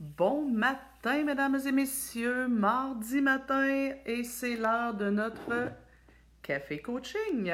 [0.00, 5.72] Bon matin, mesdames et messieurs, mardi matin et c'est l'heure de notre
[6.40, 7.52] café coaching.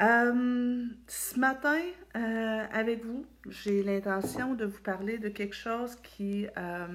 [0.00, 1.80] Euh, ce matin,
[2.14, 6.86] euh, avec vous, j'ai l'intention de vous parler de quelque chose qui, euh,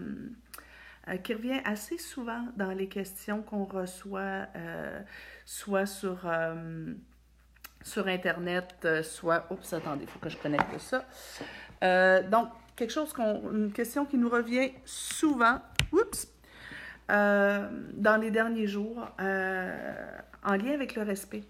[1.07, 4.47] revient assez souvent dans les questions qu'on reçoit,
[5.43, 6.25] soit sur,
[7.84, 9.45] sur Internet, soit...
[9.52, 11.05] Oups, attendez, il faut que je connecte ça.
[12.29, 15.61] donc, quelque chose qu'on, une question qui nous revient souvent,
[15.92, 16.28] oups,
[17.11, 20.06] euh, dans les derniers jours, euh,
[20.43, 21.43] en lien avec le respect.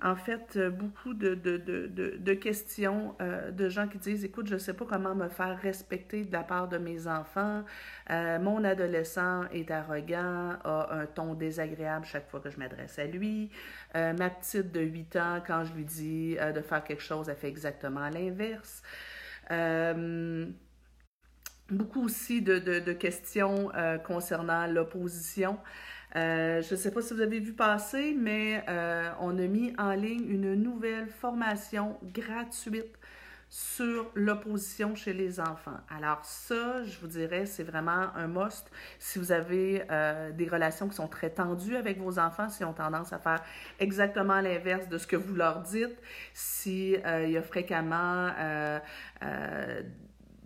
[0.00, 4.54] En fait, beaucoup de, de, de, de questions euh, de gens qui disent, écoute, je
[4.54, 7.64] ne sais pas comment me faire respecter de la part de mes enfants.
[8.08, 13.50] mon adolescent est arrogant, a un ton désagréable chaque fois que je m'adresse à lui.
[13.94, 17.48] ma petite de 8 ans, quand je lui dis de faire quelque chose, elle fait
[17.48, 18.84] exactement l'inverse.
[19.50, 20.46] Euh,
[21.70, 25.58] beaucoup aussi de, de, questions euh, concernant l'opposition.
[26.16, 28.64] Euh, je ne sais pas si vous avez vu passer, mais
[29.20, 32.97] on a mis en ligne une nouvelle formation gratuite
[33.48, 35.78] sur l'opposition chez les enfants.
[35.88, 38.70] Alors ça, je vous dirais, c'est vraiment un must.
[38.98, 39.84] Si vous avez
[40.34, 43.42] des relations qui sont très tendues avec vos enfants, si ont tendance à faire
[43.78, 45.96] exactement l'inverse de ce que vous leur dites,
[46.34, 48.32] si il y a fréquemment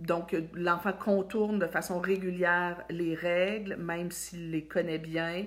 [0.06, 5.45] donc, l'enfant contourne de façon régulière les règles, même s'il les connaît bien.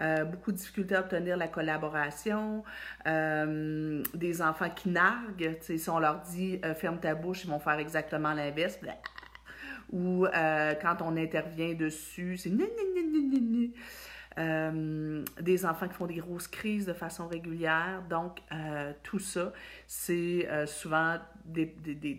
[0.00, 2.62] Euh, beaucoup de difficultés à obtenir la collaboration.
[3.06, 5.56] Euh, des enfants qui narguent.
[5.60, 8.78] Si on leur dit euh, ferme ta bouche, ils vont faire exactement l'inverse.
[9.92, 10.26] Ou
[10.82, 12.50] quand on intervient dessus, c'est
[14.38, 18.02] euh, des enfants qui font des grosses crises de façon régulière.
[18.10, 19.52] Donc, euh, tout ça,
[19.86, 22.14] c'est euh, souvent des, des, des,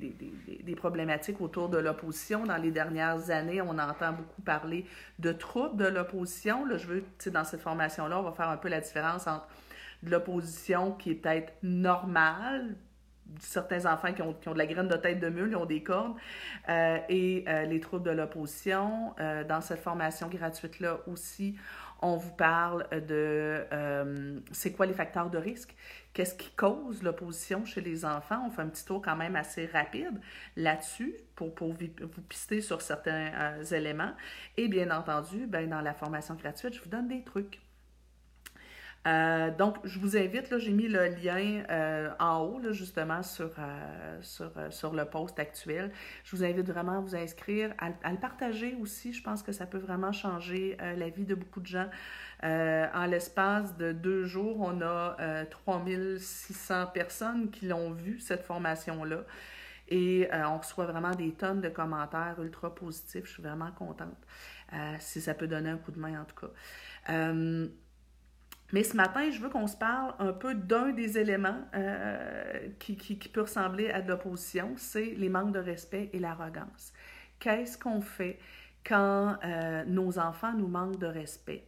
[0.64, 2.45] des, problématiques autour de l'opposition.
[2.45, 4.86] Dans les dernières années, on entend beaucoup parler
[5.19, 6.66] de troubles de l'opposition.
[6.66, 9.47] Là, je veux, dans cette formation-là, on va faire un peu la différence entre
[10.03, 12.75] de l'opposition qui est peut-être normale,
[13.40, 15.66] certains enfants qui ont, qui ont, de la graine de tête de mule, ils ont
[15.66, 16.16] des cornes,
[16.69, 19.16] et les troubles de l'opposition.
[19.50, 21.57] dans cette formation gratuite-là aussi,
[22.02, 25.75] on vous parle de euh, c'est quoi les facteurs de risque,
[26.13, 28.44] qu'est-ce qui cause l'opposition chez les enfants?
[28.46, 30.19] On fait un petit tour quand même assez rapide
[30.56, 34.13] là-dessus pour, vous pister sur certains euh, éléments.
[34.58, 37.59] Et bien entendu, ben, dans la formation gratuite, je vous donne des trucs.
[39.06, 43.24] Euh, donc, je vous invite, là, j'ai mis le lien euh, en haut, là, justement,
[43.24, 45.91] sur, euh, sur, sur, le post actuel.
[46.24, 49.13] Je vous invite vraiment à vous inscrire, à, le partager aussi.
[49.13, 51.90] Je pense que ça peut vraiment changer la vie de beaucoup de gens.
[52.44, 59.24] en l'espace de deux jours, on a 3600 personnes qui l'ont vu, cette formation-là.
[59.90, 63.25] Et on reçoit vraiment des tonnes de commentaires ultra positifs.
[63.25, 64.18] Je suis vraiment contente.
[65.00, 67.14] si ça peut donner un coup de main, en tout cas.
[68.73, 73.16] Mais ce matin, je veux qu'on se parle un peu d'un des éléments euh, qui,
[73.31, 76.91] peut ressembler à de l'opposition, c'est les manques de respect et l'arrogance.
[77.39, 78.39] Qu'est-ce qu'on fait
[78.85, 81.63] quand euh, nos enfants nous manquent de respect?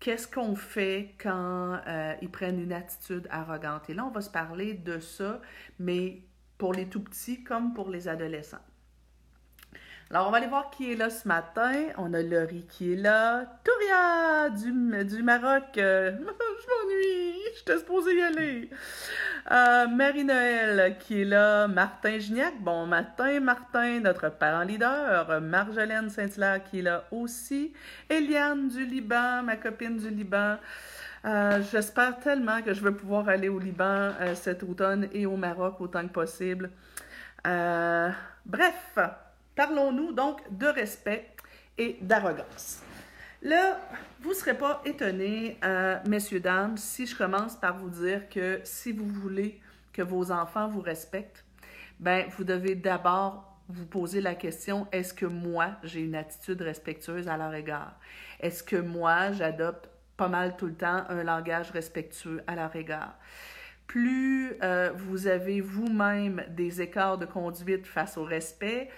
[0.00, 3.88] Qu'est-ce qu'on fait quand euh, ils prennent une attitude arrogante?
[3.88, 5.40] Et là, on va se parler de ça,
[5.78, 6.22] mais
[6.58, 8.58] pour les tout petits comme pour les adolescents.
[10.10, 11.70] Alors, on va aller voir qui est là ce matin.
[11.98, 13.44] On a Laurie qui est là.
[13.62, 15.76] Touria du, du Maroc.
[15.76, 17.38] Euh, je m'ennuie.
[17.58, 18.70] J'étais supposée y aller.
[19.50, 21.68] Euh, Marie-Noël qui est là.
[21.68, 22.54] Martin Gignac.
[22.58, 25.42] Bon matin, Martin, notre parent leader.
[25.42, 27.74] Marjolaine Saint-Hilaire qui est là aussi.
[28.08, 30.56] Eliane du Liban, ma copine du Liban.
[31.26, 35.82] Euh, j'espère tellement que je vais pouvoir aller au Liban cet automne et au Maroc
[35.82, 36.70] autant que possible.
[37.44, 38.98] bref,
[39.58, 41.32] Parlons-nous donc de respect
[41.76, 42.80] et d'arrogance.
[43.42, 43.80] Là,
[44.20, 48.60] vous ne serez pas étonnés, euh, messieurs, dames, si je commence par vous dire que
[48.62, 49.60] si vous voulez
[49.92, 51.44] que vos enfants vous respectent,
[51.98, 57.26] ben, vous devez d'abord vous poser la question, est-ce que moi, j'ai une attitude respectueuse
[57.26, 57.98] à leur égard?
[58.38, 63.18] Est-ce que moi, j'adopte pas mal tout le temps un langage respectueux à leur égard?
[63.88, 68.88] Plus euh, vous avez vous-même des écarts de conduite face au respect,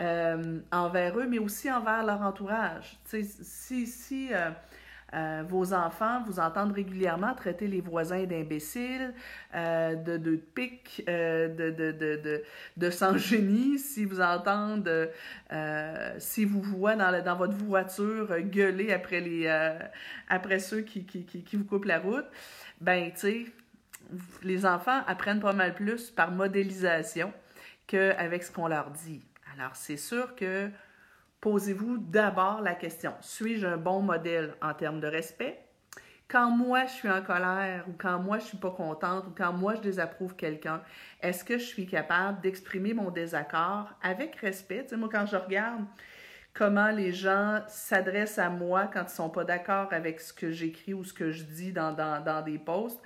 [0.00, 2.98] euh, envers eux, mais aussi envers leur entourage.
[3.04, 4.50] si si euh,
[5.14, 9.12] euh, vos enfants vous entendent régulièrement traiter les voisins d'imbéciles,
[9.54, 12.42] de, de pics, de,
[12.76, 15.10] de, sans-génie, si vous entendent,
[16.18, 22.26] si vous voient dans, votre voiture gueuler après, ceux qui, qui vous coupent la route,
[22.80, 23.46] ben, tu sais,
[24.42, 27.32] les enfants apprennent pas mal plus par modélisation
[27.86, 29.22] qu'avec ce qu'on leur dit.
[29.58, 30.70] Alors, c'est sûr que
[31.40, 35.58] posez-vous d'abord la question, suis-je un bon modèle en termes de respect?
[36.28, 39.52] Quand moi je suis en colère ou quand moi je suis pas contente ou quand
[39.52, 40.82] moi je désapprouve quelqu'un,
[41.22, 44.82] est-ce que je suis capable d'exprimer mon désaccord avec respect?
[44.84, 45.84] Tu sais, moi quand je regarde
[46.54, 50.94] comment les gens s'adressent à moi quand ils sont pas d'accord avec ce que j'écris
[50.94, 53.00] ou ce que je dis dans, dans, des posts,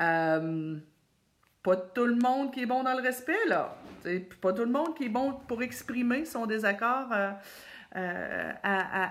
[0.00, 0.78] euh,
[1.62, 3.76] pas tout le monde qui est bon dans le respect, là.
[4.40, 7.32] pas tout le monde qui est bon pour exprimer son désaccord euh,
[7.96, 8.52] euh,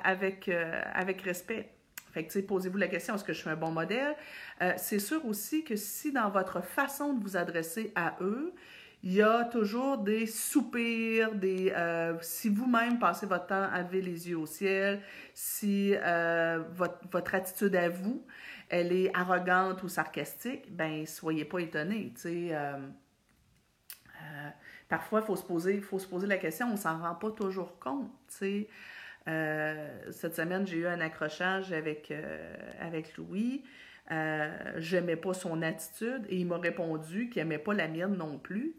[0.03, 1.69] avec, euh, avec respect.
[2.13, 4.15] Fait que, posez-vous la question, est-ce que je suis un bon modèle?
[4.77, 8.53] c'est sûr aussi que si dans votre façon de vous adresser à eux,
[9.01, 11.74] il y a toujours des soupirs, des
[12.21, 15.00] si vous-même passez votre temps à lever les yeux au ciel,
[15.33, 15.95] si
[16.75, 18.25] votre, votre, attitude à vous
[18.71, 22.13] elle est arrogante ou sarcastique, ben soyez pas étonnés.
[22.25, 24.50] Euh, euh,
[24.88, 27.77] parfois, il faut, se poser, faut se poser la question, on s'en rend pas toujours
[27.79, 28.09] compte.
[29.27, 32.13] Euh, cette semaine, j'ai eu un accrochage avec,
[32.79, 33.65] avec Louis.
[34.09, 38.39] Je n'aimais pas son attitude et il m'a répondu qu'il n'aimait pas la mienne non
[38.39, 38.74] plus.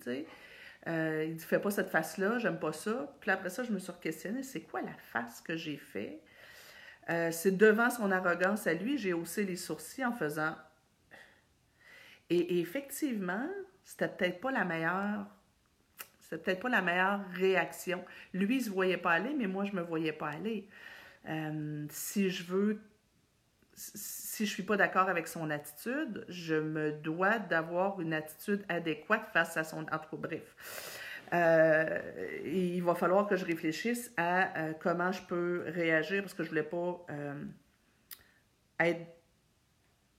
[0.87, 3.15] il dit Fais pas cette face-là, j'aime pas ça.
[3.21, 6.23] Puis après ça, je me suis questionnée c'est quoi la face que j'ai fait?
[7.11, 10.57] Euh, c'est devant son arrogance à lui, j'ai haussé les sourcils en faisant.
[12.31, 13.49] Et, effectivement,
[13.85, 15.27] c'était peut-être pas la meilleure.
[16.21, 18.05] C'était peut-être pas la meilleure réaction.
[18.33, 20.69] Lui, il se voyait pas aller, mais moi, je me voyais pas aller.
[21.29, 22.81] Euh, si je veux
[23.75, 29.29] si je suis pas d'accord avec son attitude, je me dois d'avoir une attitude adéquate
[29.33, 29.87] face à son...
[29.91, 31.01] En bref.
[31.33, 31.99] Euh,
[32.45, 36.51] il va falloir que je réfléchisse à euh, comment je peux réagir parce que je
[36.51, 37.45] voulais pas euh,
[38.81, 39.07] être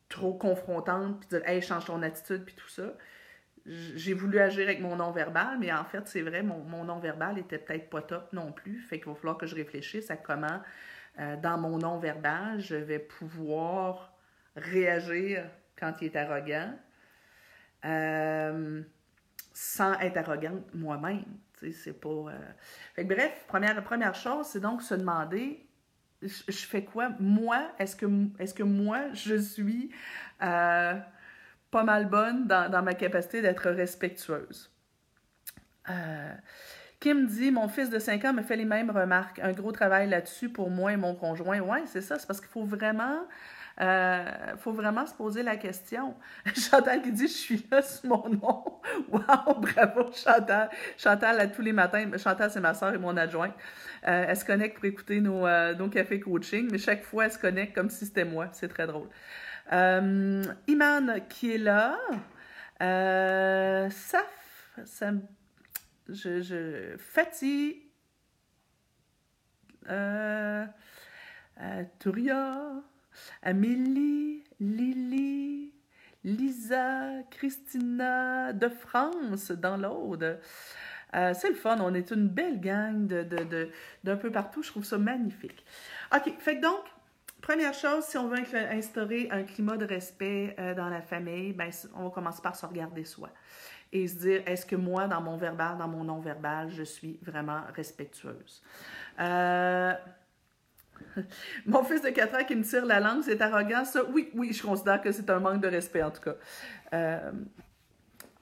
[0.10, 2.94] trop confrontante puis dire hey change ton attitude puis tout ça.
[3.66, 7.60] J'ai voulu agir avec mon non-verbal, mais en fait, c'est vrai, mon, mon non-verbal était
[7.60, 8.82] peut-être pas top non plus.
[8.82, 10.62] Fait qu'il va falloir que je réfléchisse à comment,
[11.18, 14.18] dans mon non-verbal, je vais pouvoir
[14.58, 15.46] réagir
[15.80, 16.74] quand il est arrogant.
[19.54, 21.24] Sans être arrogante moi-même.
[21.72, 22.10] C'est pas.
[22.10, 25.66] Euh, bref, première, chose, c'est donc se demander
[26.22, 27.10] je, fais quoi?
[27.20, 29.92] Moi, est-ce que, moi, je suis
[30.42, 30.94] euh,
[31.72, 34.72] pas mal bonne dans, ma capacité d'être respectueuse?
[35.90, 36.34] Euh,
[37.00, 39.40] Kim dit Mon fils de 5 ans me fait les mêmes remarques.
[39.40, 41.60] Un gros travail là-dessus pour moi et mon conjoint.
[41.60, 42.18] Oui, c'est ça.
[42.18, 43.28] C'est parce qu'il faut vraiment
[43.80, 46.16] il euh, faut vraiment se poser la question.
[46.56, 48.64] Chantal qui dit Je suis là sur mon nom.
[49.10, 50.70] Wow, bravo, Chantal.
[50.98, 53.56] Chantal, à tous les matins, Chantal, c'est ma soeur et mon adjointe.
[54.08, 57.40] Euh, elle se connecte pour écouter nos, euh, cafés coaching, mais chaque fois, elle se
[57.40, 58.50] connecte comme si c'était moi.
[58.52, 59.10] C'est très drôle.
[59.72, 61.98] Iman qui est là.
[63.90, 64.24] ça
[66.10, 67.78] je, je fatigue.
[69.90, 70.66] Euh,
[72.00, 72.84] Touria.
[73.42, 75.74] Amélie, Lily,
[76.24, 80.40] Lisa, Christina de France dans l'Aude.
[81.16, 83.70] Euh, c'est le fun, on est une belle gang d'un de,
[84.04, 85.64] de, peu partout, je trouve ça magnifique.
[86.16, 86.82] OK, fait donc,
[87.42, 88.40] première chose, si on veut
[88.72, 92.66] instaurer un climat de respect euh, dans la famille, ben, on va commencer par se
[92.66, 93.30] regarder soi
[93.92, 97.62] et se dire, est-ce que moi, dans mon verbal, dans mon non-verbal, je suis vraiment
[97.76, 98.64] respectueuse?
[99.20, 99.94] Euh,
[101.66, 104.04] Mon fils de 4 ans qui me tire la langue, c'est arrogant, ça?
[104.06, 106.36] Oui, oui, je considère que c'est un manque de respect, en tout cas.
[106.94, 107.32] Euh,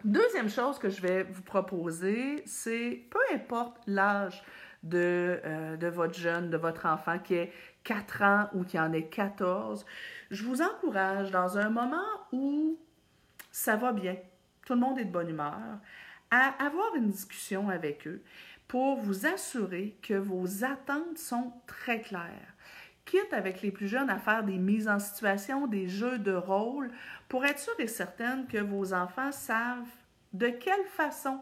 [0.03, 4.43] deuxième chose que je vais vous proposer, c'est peu importe l'âge
[4.83, 7.53] de, euh, de votre jeune, de votre enfant qui est
[7.83, 9.85] 4 ans ou qui en est 14,
[10.29, 12.79] je vous encourage dans un moment où
[13.51, 14.15] ça va bien,
[14.65, 15.79] tout le monde est de bonne humeur,
[16.31, 18.23] à avoir une discussion avec eux
[18.67, 22.55] pour vous assurer que vos attentes sont très claires.
[23.03, 26.91] Quitte avec les plus jeunes à faire des mises en situation, des jeux de rôle,
[27.27, 29.89] pour être sûr et certaine que vos enfants savent
[30.33, 31.41] de quelle façon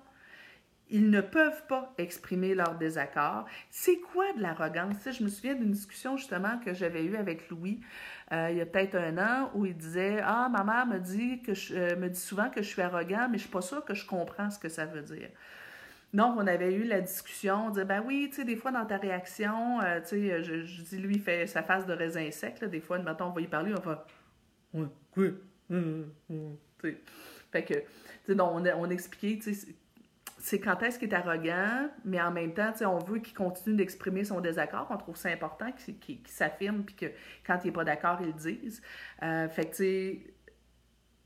[0.89, 3.45] ils ne peuvent pas exprimer leur désaccord.
[3.69, 4.97] C'est quoi de l'arrogance?
[5.11, 7.79] Je me souviens d'une discussion justement que j'avais eue avec Louis
[8.31, 11.41] euh, il y a peut-être un an où il disait Ah, ma mère me dit,
[11.41, 13.93] que euh, me dit souvent que je suis arrogant, mais je suis pas sûre que
[13.93, 15.29] je comprends ce que ça veut dire.
[16.13, 18.85] Donc, on avait eu la discussion, on disait, ben oui, tu sais, des fois dans
[18.85, 22.59] ta réaction, euh, tu sais, je, dis, lui, il fait sa face de raisin sec,
[22.61, 24.05] là, des fois, maintenant, on va y parler, on va
[24.73, 25.25] ouais, quoi?
[25.69, 26.97] Hum, hum, hum,
[27.51, 27.81] fait que, tu
[28.25, 29.75] sais, on, on expliquait, tu sais,
[30.39, 34.23] c'est quand est-ce qu'il est arrogant, mais en même temps, on veut qu'il continue d'exprimer
[34.23, 34.87] son désaccord.
[34.89, 37.05] On trouve ça important qu'il s'affirme, puis que
[37.45, 38.81] quand il n'est pas d'accord, il le dise.
[39.21, 40.17] Euh, fait que,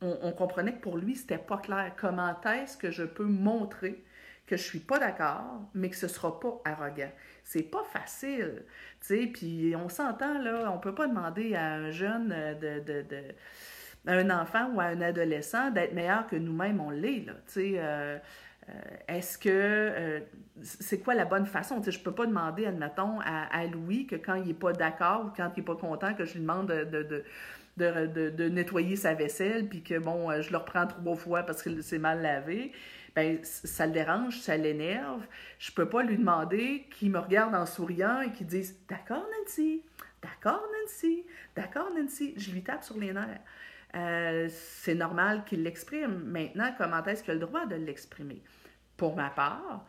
[0.02, 1.94] on, comprenait que pour lui, c'était pas clair.
[1.96, 4.04] Comment est-ce que je peux montrer
[4.48, 7.12] que je suis pas d'accord, mais que ce sera pas arrogant?
[7.44, 8.66] C'est pas facile,
[9.00, 13.14] tu sais, puis on s'entend, là, on peut pas demander à un jeune de,
[14.08, 17.34] à un enfant ou à un adolescent d'être meilleur que nous-mêmes, on l'est, là.
[17.58, 18.20] Euh,
[18.70, 18.74] euh,
[19.08, 20.20] est-ce que euh,
[20.62, 21.82] c'est quoi la bonne façon?
[21.86, 25.30] Je ne peux pas demander, admettons, à, Louis que quand il n'est pas d'accord ou
[25.36, 30.00] quand il n'est pas content, que je lui demande de, nettoyer sa vaisselle, puis que
[30.00, 32.72] bon, je le reprends trois fois parce que c'est mal lavé.
[33.16, 35.22] Ben, ça le dérange, ça l'énerve.
[35.60, 39.84] Je peux pas lui demander qu'il me regarde en souriant et qu'il dise D'accord, Nancy,
[40.22, 41.24] d'accord, Nancy,
[41.56, 42.34] d'accord, Nancy.
[42.38, 43.40] Je lui tape sur les nerfs.
[43.96, 46.24] Euh, c'est normal qu'il l'exprime.
[46.24, 48.44] Maintenant, comment est-ce qu'il a le droit de l'exprimer?
[48.98, 49.86] Pour ma part,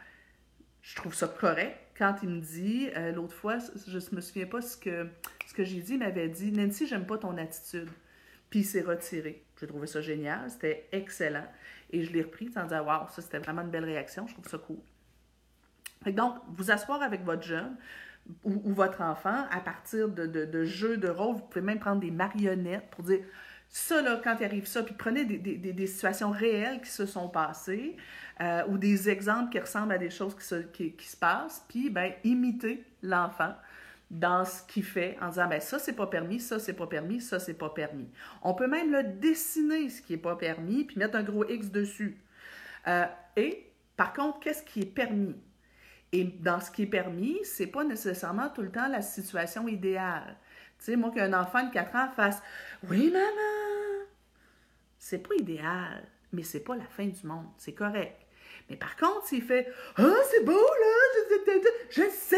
[0.83, 4.47] je trouve ça correct quand il me dit, euh, l'autre fois, je ne me souviens
[4.47, 5.09] pas ce que,
[5.47, 7.89] ce que j'ai dit, il m'avait dit Nancy, j'aime pas ton attitude.
[8.51, 9.45] Puis il s'est retiré.
[9.59, 11.47] J'ai trouvé ça génial, c'était excellent.
[11.91, 14.49] Et je l'ai repris en disant Waouh, ça c'était vraiment une belle réaction, je trouve
[14.49, 14.79] ça cool.
[16.13, 17.77] donc, vous asseoir avec votre jeune
[18.43, 22.89] ou, votre enfant à partir de, jeux de rôle, vous pouvez même prendre des marionnettes
[22.91, 23.21] pour dire
[23.77, 27.97] ça, là, quand il arrive ça, puis prenez des, situations réelles qui se sont passées
[28.41, 31.91] euh, ou des exemples qui ressemblent à des choses qui se, qui, se passent, puis
[31.91, 33.53] ben, imitez l'enfant
[34.13, 37.21] dans ce qu'il fait en disant ben ça c'est pas permis, ça c'est pas permis,
[37.21, 38.09] ça c'est pas permis.
[38.43, 41.73] On peut même le dessiner ce qui est pas permis puis mettre un gros X
[41.73, 42.23] dessus.
[42.87, 45.35] Euh, et par contre, qu'est-ce qui est permis?
[46.13, 50.37] Et dans ce qui est permis, c'est pas nécessairement tout le temps la situation idéale.
[50.85, 52.43] Tu sais, moi qu'un enfant de 4 ans fasse
[52.91, 54.05] oui maman,
[54.99, 57.47] c'est pas idéal, mais c'est pas la fin du monde.
[57.57, 58.21] C'est correct.
[58.69, 61.57] Mais par contre, s'il fait Ah, c'est beau, là,
[61.89, 62.37] je, sais,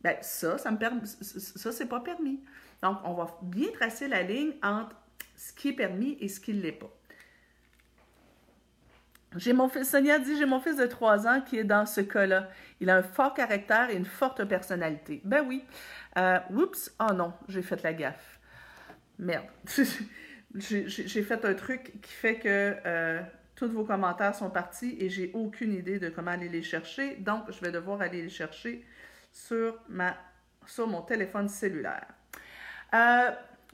[0.00, 2.42] ben ça, ça me ça, c'est pas permis.
[2.82, 4.96] Donc, on va bien tracer la ligne entre
[5.36, 6.90] ce qui est permis et ce qui ne l'est pas.
[9.36, 12.00] J'ai mon fils, Sonia dit, j'ai mon fils de 3 ans qui est dans ce
[12.00, 12.48] cas-là.
[12.80, 15.20] Il a un fort caractère et une forte personnalité.
[15.24, 15.64] Ben oui.
[16.18, 18.38] Euh, oups, oh non, j'ai fait la gaffe.
[19.18, 19.46] Merde.
[20.54, 23.20] j'ai fait un truc qui fait que euh,
[23.54, 27.16] tous vos commentaires sont partis et j'ai aucune idée de comment aller les chercher.
[27.16, 28.84] Donc, je vais devoir aller les chercher
[29.32, 30.16] sur, ma,
[30.66, 32.06] sur mon téléphone cellulaire.
[32.94, 33.30] Euh,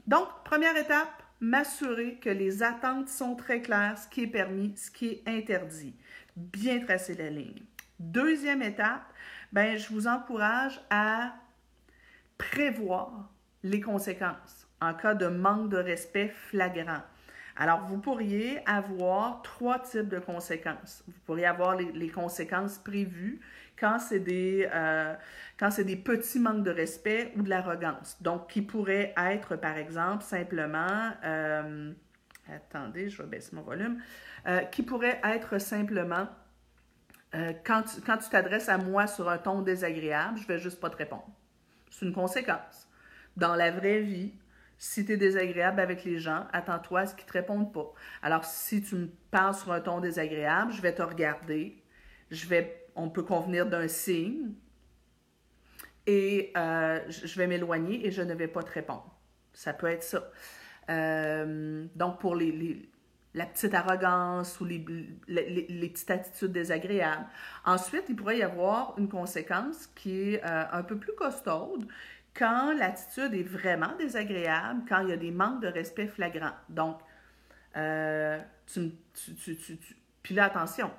[0.07, 4.89] donc, première étape, m'assurer que les attentes sont très claires, ce qui est permis, ce
[4.89, 5.93] qui est interdit.
[6.37, 7.61] Bien tracer la ligne.
[7.99, 9.03] Deuxième étape,
[9.51, 11.35] ben, je vous encourage à
[12.37, 13.29] prévoir
[13.61, 17.01] les conséquences en cas de manque de respect flagrant.
[17.57, 21.03] Alors, vous pourriez avoir trois types de conséquences.
[21.07, 23.41] Vous pourriez avoir les, conséquences prévues
[23.79, 25.13] quand c'est des, euh,
[25.79, 28.21] des petits manques de respect ou de l'arrogance.
[28.21, 31.91] Donc, qui pourraient être, par exemple, simplement, euh,
[32.49, 34.01] attendez, je vais baisser mon volume,
[34.47, 36.27] euh, qui pourrait être simplement,
[37.65, 40.97] quand quand tu t'adresses à moi sur un ton désagréable, je vais juste pas te
[40.97, 41.27] répondre.
[41.89, 42.87] C'est une conséquence.
[43.37, 44.33] Dans la vraie vie,
[44.77, 47.93] si tu es désagréable avec les gens, attends-toi à ce qu'ils ne te répondent pas.
[48.21, 51.81] Alors, si tu me parles sur un ton désagréable, je vais te regarder.
[52.31, 54.53] Je vais, on peut convenir d'un signe
[56.05, 59.15] et euh, je vais m'éloigner et je ne vais pas te répondre.
[59.53, 60.29] Ça peut être ça.
[60.89, 62.89] Euh, donc, pour les,
[63.33, 67.25] la petite arrogance ou les, petites attitudes désagréables.
[67.65, 71.87] Ensuite, il pourrait y avoir une conséquence qui est euh, un peu plus costaude,
[72.35, 76.55] quand l'attitude est vraiment désagréable, quand il y a des manques de respect flagrants.
[76.69, 76.99] Donc,
[77.77, 79.77] euh, tu, tu, tu,
[80.21, 80.91] puis là, attention,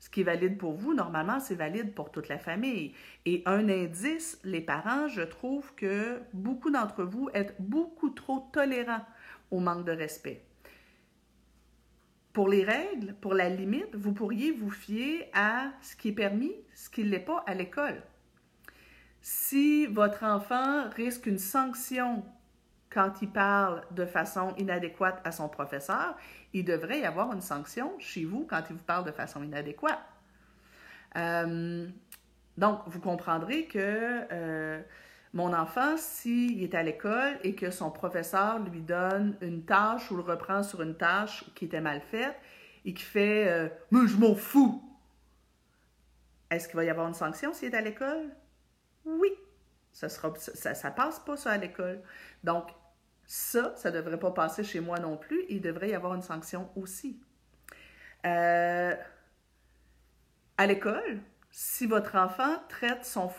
[0.00, 2.94] ce qui est valide pour vous, normalement, c'est valide pour toute la famille.
[3.26, 9.04] Et un indice, les parents, je trouve que beaucoup d'entre vous êtes beaucoup trop tolérants
[9.50, 10.42] au manque de respect.
[12.32, 16.54] Pour les règles, pour la limite, vous pourriez vous fier à ce qui est permis,
[16.74, 18.02] ce qui ne l'est pas à l'école.
[19.20, 22.24] Si votre enfant risque une sanction
[22.90, 26.16] quand il parle de façon inadéquate à son professeur,
[26.52, 30.00] il devrait y avoir une sanction chez vous quand il vous parle de façon inadéquate.
[31.16, 31.88] Euh,
[32.58, 33.78] donc, vous comprendrez que
[34.32, 34.82] euh,
[35.32, 40.16] mon enfant, s'il est à l'école et que son professeur lui donne une tâche ou
[40.16, 42.36] le reprend sur une tâche qui était mal faite
[42.84, 44.82] et qui fait euh, Mais je m'en fous!
[46.50, 48.30] Est-ce qu'il va y avoir une sanction s'il est à l'école?
[49.04, 49.30] Oui,
[49.92, 52.02] ça ça passe pas ça à l'école.
[53.32, 55.44] Ça, ça ne devrait pas passer chez moi non plus.
[55.48, 57.22] Il devrait y avoir une sanction aussi.
[58.26, 58.92] Euh,
[60.58, 61.20] à l'école,
[61.52, 63.30] si votre enfant traite, son,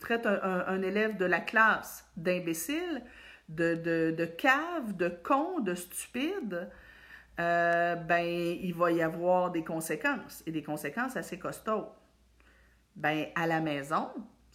[0.00, 3.04] traite un, élève de la classe d'imbécile,
[3.48, 6.68] de, de, de, cave, de con, de stupide,
[7.38, 11.92] euh, ben, il va y avoir des conséquences, et des conséquences assez costaudes.
[12.96, 14.10] Ben, à la maison,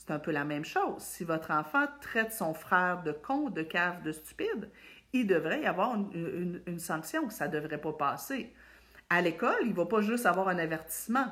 [0.06, 1.02] c'est un peu la même chose.
[1.02, 4.70] Si votre enfant traite son frère de con, de cave, de stupide,
[5.14, 7.30] il devrait y avoir une, sanction.
[7.30, 8.54] Ça ne devrait pas passer.
[9.10, 11.28] À l'école, il ne va pas juste avoir un avertissement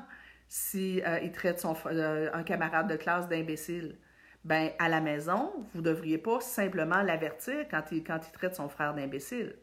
[0.48, 3.98] si euh, il traite son, euh, un camarade de classe d'imbécile.
[4.44, 8.56] Ben, à la maison, vous ne devriez pas simplement l'avertir quand il, quand il traite
[8.56, 9.56] son frère d'imbécile.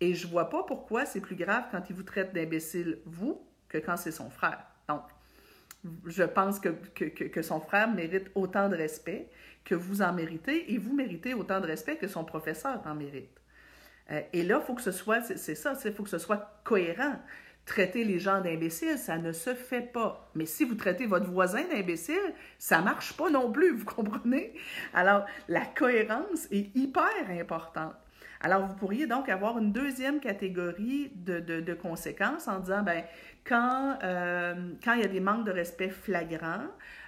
[0.00, 3.46] Et je ne vois pas pourquoi c'est plus grave quand il vous traite d'imbécile, vous,
[3.68, 4.64] que quand c'est son frère.
[6.06, 9.28] Je pense que, que, son frère mérite autant de respect
[9.64, 13.30] que vous en méritez et vous méritez autant de respect que son professeur en mérite.
[14.10, 16.60] Euh, et là, il faut que ce soit, c'est ça, il faut que ce soit
[16.64, 17.16] cohérent.
[17.64, 20.30] Traiter les gens d'imbéciles, ça ne se fait pas.
[20.36, 24.54] Mais si vous traitez votre voisin d'imbécile, ça marche pas non plus, vous comprenez?
[24.94, 27.96] Alors, la cohérence est hyper importante.
[28.40, 33.02] Alors, vous pourriez donc avoir une deuxième catégorie de, de, conséquences en disant, ben,
[33.44, 36.66] quand, euh, quand il y a des manques de respect flagrants,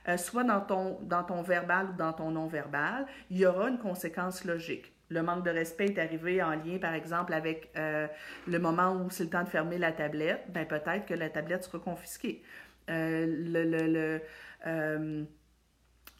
[0.08, 3.78] euh, soit dans ton, dans ton verbal ou dans ton non-verbal, il y aura une
[3.78, 4.92] conséquence logique.
[5.10, 8.06] Le manque de respect est arrivé en lien, par exemple, avec euh,
[8.46, 11.64] le moment où c'est le temps de fermer la tablette, ben peut-être que la tablette
[11.64, 12.42] sera confisquée.
[12.88, 14.20] le,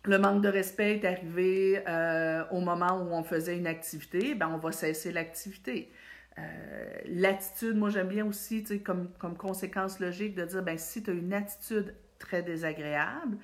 [0.05, 4.49] le manque de respect est arrivé euh, au moment où on faisait une activité, ben
[4.49, 5.93] on va cesser l'activité.
[6.39, 6.43] Euh,
[7.07, 11.15] l'attitude, moi j'aime bien aussi, comme, comme conséquence logique de dire, ben si tu as
[11.15, 13.39] une attitude très désagréable,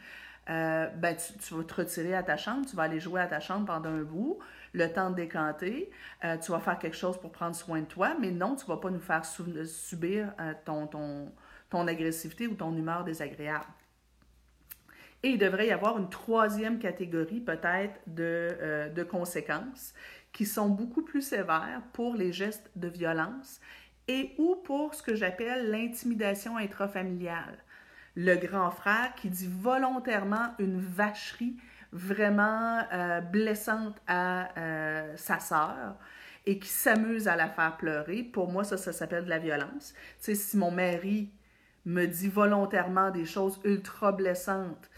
[0.49, 3.41] euh, ben tu, vas te retirer à ta chambre, tu vas aller jouer à ta
[3.41, 4.39] chambre pendant un bout,
[4.73, 5.91] le temps de décanter,
[6.43, 8.81] tu vas faire quelque chose pour prendre soin de toi, mais non, tu ne vas
[8.81, 10.33] pas nous faire subir
[10.65, 11.33] ton, ton,
[11.71, 13.65] ton agressivité ou ton humeur désagréable.
[15.25, 19.95] Et il devrait y avoir une troisième catégorie peut-être de, euh, de, conséquences
[20.33, 23.59] qui sont beaucoup plus sévères pour les gestes de violence
[24.07, 27.57] et ou pour ce que j'appelle l'intimidation intrafamiliale.
[28.17, 31.57] Le grand frère qui dit volontairement une vacherie
[31.91, 35.97] vraiment euh, blessante à euh, sa sœur
[36.45, 38.25] et qui s'amuse à la faire pleurer.
[38.25, 39.95] Pour moi, ça, ça s'appelle de la violence.
[40.19, 41.31] Tu sais, si mon mari
[41.87, 44.91] me dit volontairement des choses ultra blessantes,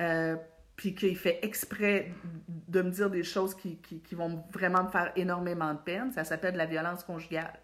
[0.00, 0.36] euh,
[0.76, 2.12] puis qu'il fait exprès
[2.68, 6.24] de me dire des choses qui, qui, vont vraiment me faire énormément de peine, ça
[6.24, 7.58] s'appelle de la violence conjugale.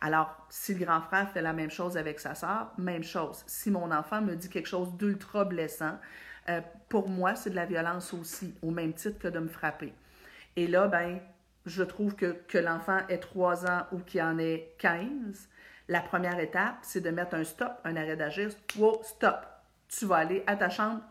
[0.00, 3.42] Alors, si le grand frère fait la même chose avec sa sœur, même chose.
[3.46, 5.98] Si mon enfant me dit quelque chose d'ultra blessant,
[6.48, 9.92] euh, pour moi, c'est de la violence aussi, au même titre que de me frapper.
[10.56, 11.18] Et là, ben,
[11.66, 15.48] je trouve que, que l'enfant ait 3 ans ou qu'il en ait 15,
[15.88, 18.50] la première étape, c'est de mettre un stop, un arrêt d'agir.
[18.76, 19.46] Wow, stop.
[19.88, 21.02] Tu vas aller à ta chambre,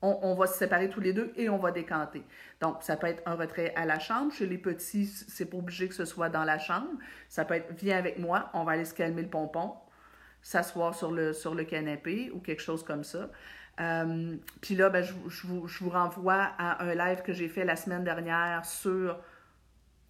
[0.00, 2.22] on, va se séparer tous les deux et on va décanter.
[2.60, 4.32] Donc, ça peut être un retrait à la chambre.
[4.32, 6.88] Chez les petits, c'est pas obligé que ce soit dans la chambre.
[7.28, 9.74] Ça peut être viens avec moi, on va aller se calmer le pompon,
[10.40, 13.28] s'asseoir sur le, sur le canapé ou quelque chose comme ça.
[13.80, 17.64] Euh, puis là, ben, je, vous, je, vous, renvoie à un live que j'ai fait
[17.64, 19.18] la semaine dernière sur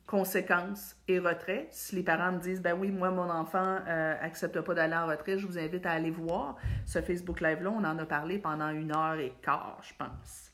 [0.08, 1.68] conséquences et retrait.
[1.70, 5.06] Si les parents me disent, ben oui, moi, mon enfant euh, accepte pas d'aller en
[5.06, 7.70] retrait, je vous invite à aller voir ce Facebook Live-là.
[7.70, 10.50] On en a parlé pendant une heure et quart, je pense.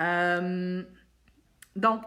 [0.00, 0.82] Euh,
[1.74, 2.02] donc,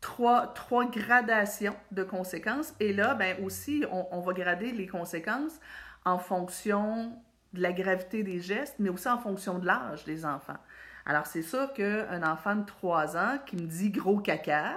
[0.00, 2.72] trois, trois gradations de conséquences.
[2.78, 5.58] Et là, ben aussi, on, on va grader les conséquences
[6.04, 7.20] en fonction
[7.52, 10.58] de la gravité des gestes, mais aussi en fonction de l'âge des enfants.
[11.06, 14.74] Alors, c'est sûr qu'un enfant de 3 ans qui me dit gros caca,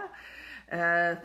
[0.74, 1.16] euh,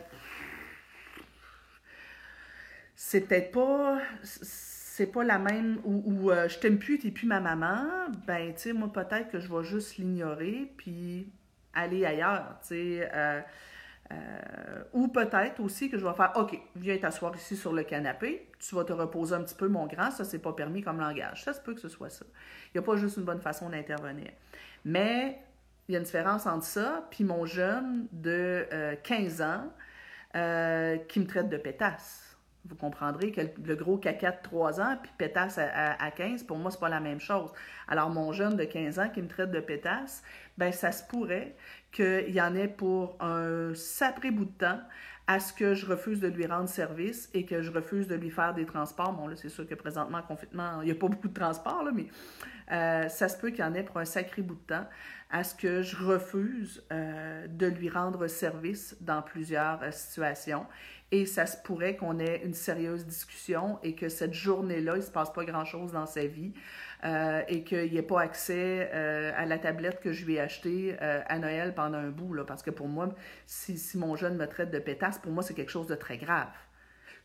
[2.95, 7.85] c'est peut-être pas la même ou, euh, je t'aime plus, t'es plus ma maman,
[8.25, 11.31] ben tu sais, moi peut-être que je vais juste l'ignorer puis
[11.73, 13.09] aller ailleurs, tu sais.
[14.11, 18.49] Euh, ou peut-être aussi que je vais faire OK, viens t'asseoir ici sur le canapé,
[18.59, 21.43] tu vas te reposer un petit peu, mon grand, ça c'est pas permis comme langage.
[21.43, 22.25] Ça se peut que ce soit ça.
[22.67, 24.29] Il n'y a pas juste une bonne façon d'intervenir.
[24.85, 25.41] Mais
[25.87, 28.67] il y a une différence entre ça puis mon jeune de
[29.03, 29.73] 15 euh, ans
[30.35, 32.37] euh, qui me traite de pétasse.
[32.65, 36.71] Vous comprendrez que le gros caca de 3 ans puis pétasse à, 15, pour moi,
[36.71, 37.51] c'est pas la même chose.
[37.89, 40.23] Alors, mon jeune de 15 ans qui me traite de pétasse,
[40.57, 41.57] ben ça se pourrait
[41.91, 44.79] qu'il y en ait pour un sacré bout de temps
[45.27, 48.29] à ce que je refuse de lui rendre service et que je refuse de lui
[48.29, 49.11] faire des transports.
[49.11, 51.91] Bon, là, c'est sûr que présentement, confinement, il n'y a pas beaucoup de transports, là,
[51.93, 52.07] mais
[52.71, 54.87] euh, ça se peut qu'il y en ait pour un sacré bout de temps
[55.29, 60.65] à ce que je refuse euh, de lui rendre service dans plusieurs euh, situations.
[61.11, 65.05] Et ça se pourrait qu'on ait une sérieuse discussion et que cette journée-là, il ne
[65.05, 66.53] se passe pas grand-chose dans sa vie
[67.47, 71.37] et qu'il n'y ait pas accès à la tablette que je lui ai achetée à
[71.37, 72.33] Noël pendant un bout.
[72.33, 73.13] Là, parce que pour moi,
[73.45, 76.17] si, si mon jeune me traite de pétasse, pour moi, c'est quelque chose de très
[76.17, 76.49] grave.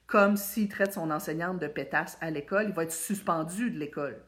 [0.09, 4.20] Comme s'il traite son enseignante de pétasse à l'école, il va être suspendu de l'école.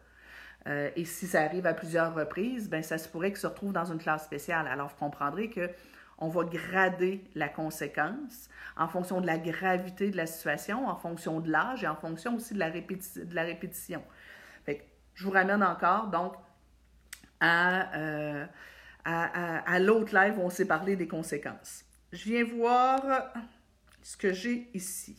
[0.67, 3.73] Euh, et si ça arrive à plusieurs reprises, ben ça se pourrait qu'il se retrouve
[3.73, 4.67] dans une classe spéciale.
[4.67, 5.71] Alors, vous comprendrez que
[6.21, 11.41] on va grader la conséquence en fonction de la gravité de la situation, en fonction
[11.41, 14.03] de l'âge et en fonction aussi de la, répétition.
[14.67, 16.35] Fait je vous ramène encore donc
[17.41, 18.47] à, euh,
[19.05, 21.85] à, l'autre live où on s'est parlé des conséquences.
[22.13, 23.01] Je viens voir
[24.03, 25.17] ce que j'ai ici.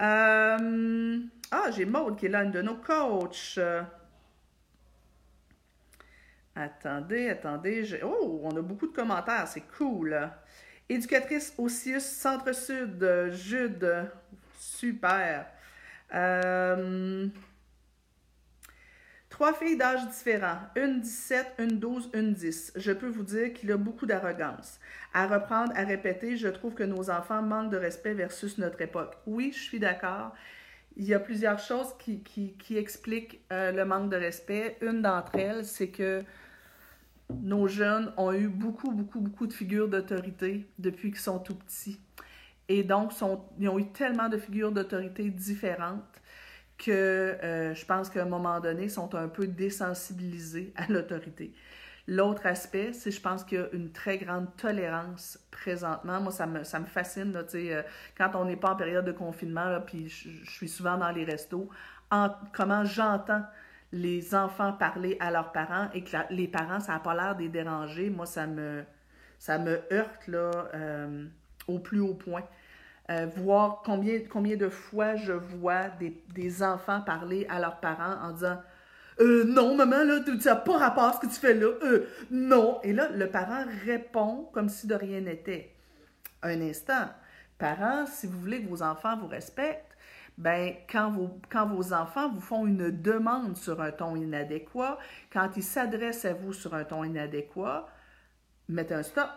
[0.00, 3.58] Euh, ah, j'ai Maude qui est là, une de nos coachs.
[6.56, 8.00] Attendez, attendez.
[8.04, 10.16] Oh, on a beaucoup de commentaires, c'est cool.
[10.88, 14.08] Éducatrice Osius Centre-Sud, Jude.
[14.58, 15.46] Super.
[16.14, 17.26] Euh,
[19.30, 22.74] trois filles d'âge différents, une 17, une 12, une 10.
[22.76, 24.78] Je peux vous dire qu'il a beaucoup d'arrogance.
[25.12, 29.16] À reprendre, à répéter, je trouve que nos enfants manquent de respect versus notre époque.
[29.26, 30.34] Oui, je suis d'accord.
[30.96, 34.76] Il y a plusieurs choses qui, qui, expliquent euh, le manque de respect.
[34.80, 36.22] Une d'entre elles, c'est que
[37.42, 42.00] nos jeunes ont eu beaucoup, beaucoup, beaucoup de figures d'autorité depuis qu'ils sont tout petits.
[42.68, 43.12] Et donc,
[43.58, 46.02] ils ont eu tellement de figures d'autorité différentes
[46.78, 51.52] que euh, je pense qu'à un moment donné, ils sont un peu désensibilisés à l'autorité.
[52.06, 56.20] L'autre aspect, c'est je pense qu'il y a une très grande tolérance présentement.
[56.20, 57.82] Moi, ça me, ça me fascine, euh,
[58.16, 61.24] quand on n'est pas en période de confinement, puis je, je, suis souvent dans les
[61.24, 61.70] restos,
[62.10, 63.44] en, comment j'entends
[63.94, 67.42] les enfants parler à leurs parents et que les parents, ça n'a pas l'air de
[67.42, 68.82] les déranger, moi, ça me,
[69.38, 71.24] ça me heurte là, euh,
[71.68, 72.42] au plus haut point.
[73.10, 75.84] Euh, voir combien, combien de fois je vois
[76.34, 78.60] des, enfants parler à leurs parents en disant
[79.20, 81.68] euh, Non, maman, là, tu n'as pas rapport à ce que tu fais là.
[82.32, 82.80] non.
[82.82, 85.72] Et là, le parent répond comme si de rien n'était.
[86.42, 87.10] Un instant.
[87.58, 89.93] Parents, si vous voulez que vos enfants vous respectent,
[90.36, 94.98] ben, quand, vos, quand vos enfants vous font une demande sur un ton inadéquat,
[95.32, 97.88] quand ils s'adressent à vous sur un ton inadéquat,
[98.68, 99.28] mettez un stop.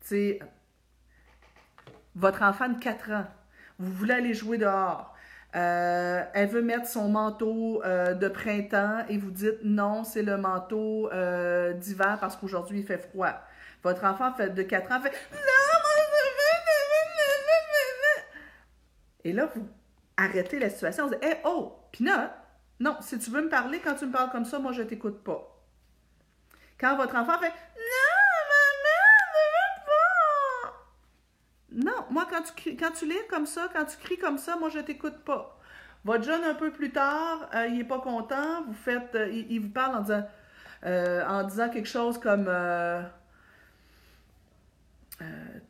[0.00, 0.38] sais,
[2.14, 3.26] votre enfant de 4 ans,
[3.78, 5.14] vous voulez aller jouer dehors,
[5.56, 10.36] euh, elle veut mettre son manteau euh, de printemps et vous dites non, c'est le
[10.36, 13.32] manteau euh, d'hiver parce qu'aujourd'hui il fait froid.
[13.82, 15.57] Votre enfant fait de 4 ans fait non,
[19.24, 19.66] Et là, vous
[20.16, 21.06] arrêtez la situation.
[21.06, 22.30] Vous dites, hey, oh, Pinot,
[22.80, 25.22] non, si tu veux me parler, quand tu me parles comme ça, moi, je t'écoute
[25.24, 25.54] pas.
[26.78, 27.54] Quand votre enfant fait, non,
[28.54, 30.72] maman, ne veux pas.
[31.90, 34.68] Non, moi, quand tu, quand tu lis comme ça, quand tu cries comme ça, moi,
[34.68, 35.58] je t'écoute pas.
[36.04, 39.60] Votre jeune, un peu plus tard, euh, il n'est pas content, vous faites, euh, il,
[39.60, 40.28] vous parle en disant,
[40.86, 42.44] euh, en disant quelque chose comme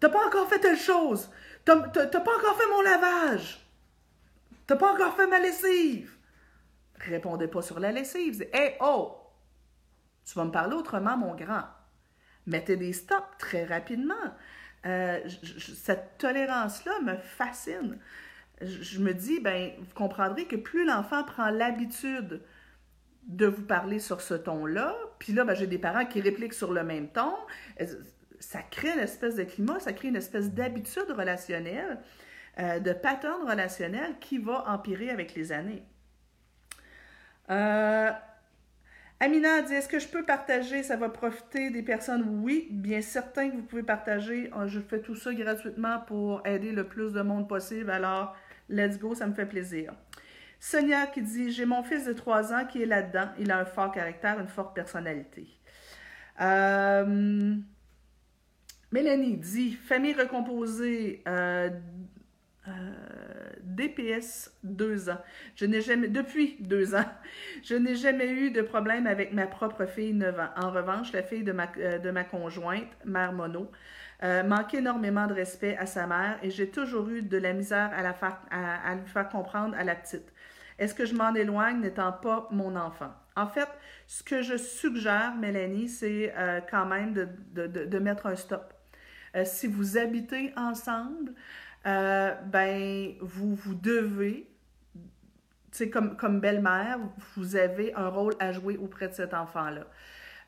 [0.00, 1.30] T'as pas encore fait telle chose.
[1.68, 3.60] T'as pas encore fait mon lavage.
[4.66, 6.16] T'as pas encore fait ma lessive.
[6.96, 8.42] Répondez pas sur la lessive.
[8.52, 9.16] Hé, hey, oh!
[10.24, 11.64] Tu vas me parler autrement, mon grand.
[12.46, 14.14] Mettez des stops très rapidement.
[14.86, 15.20] Euh,
[15.74, 17.98] cette tolérance-là me fascine.
[18.60, 22.42] Je, me dis, ben, vous comprendrez que plus l'enfant prend l'habitude
[23.24, 26.72] de vous parler sur ce ton-là, puis là, ben, j'ai des parents qui répliquent sur
[26.72, 27.34] le même ton
[28.40, 31.98] ça crée une espèce de climat, ça crée une espèce d'habitude relationnelle,
[32.58, 35.84] euh, de pattern relationnel qui va empirer avec les années.
[37.50, 38.10] Euh,
[39.20, 40.82] Amina dit Est-ce que je peux partager?
[40.82, 42.40] Ça va profiter des personnes?
[42.42, 44.50] Oui, bien certain que vous pouvez partager.
[44.56, 47.90] Euh, je fais tout ça gratuitement pour aider le plus de monde possible.
[47.90, 48.36] Alors,
[48.68, 49.92] let's go, ça me fait plaisir.
[50.60, 53.28] Sonia qui dit J'ai mon fils de 3 ans qui est là-dedans.
[53.38, 55.48] Il a un fort caractère, une forte personnalité.
[56.40, 57.56] Euh,
[58.90, 61.68] Mélanie dit Famille recomposée, euh,
[62.68, 62.70] euh,
[63.62, 65.20] DPS deux ans.
[65.56, 67.04] Je n'ai jamais, depuis deux ans,
[67.62, 70.48] je n'ai jamais eu de problème avec ma propre fille 9 ans.
[70.56, 73.70] En revanche, la fille de ma, euh, de ma conjointe, mère mono,
[74.22, 78.02] manque énormément de respect à sa mère et j'ai toujours eu de la misère à,
[78.02, 80.32] la faire, à, lui faire comprendre à la petite.
[80.80, 83.12] Est-ce que je m'en éloigne n'étant pas mon enfant?
[83.36, 83.68] En fait,
[84.08, 86.34] ce que je suggère, Mélanie, c'est
[86.68, 88.74] quand même de, de, de mettre un stop
[89.36, 91.34] euh, si vous habitez ensemble,
[91.86, 94.50] euh, ben, vous, vous devez,
[95.92, 96.98] comme, comme belle-mère,
[97.36, 99.86] vous avez un rôle à jouer auprès de cet enfant-là.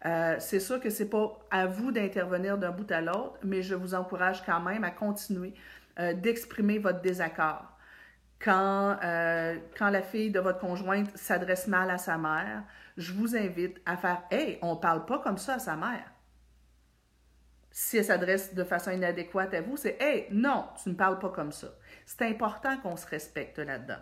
[0.06, 3.62] Euh, c'est sûr que ce n'est pas à vous d'intervenir d'un bout à l'autre, mais
[3.62, 5.54] je vous encourage quand même à continuer
[6.14, 7.76] d'exprimer votre désaccord.
[8.42, 8.96] Quand,
[9.76, 12.62] quand la fille de votre conjointe s'adresse mal à sa mère,
[12.96, 16.09] je vous invite à faire Hey, on ne parle pas comme ça à sa mère
[17.70, 21.30] si elle s'adresse de façon inadéquate à vous, c'est Hey, non, tu ne parles pas
[21.30, 21.68] comme ça.
[22.04, 24.00] C'est important qu'on se respecte là-dedans.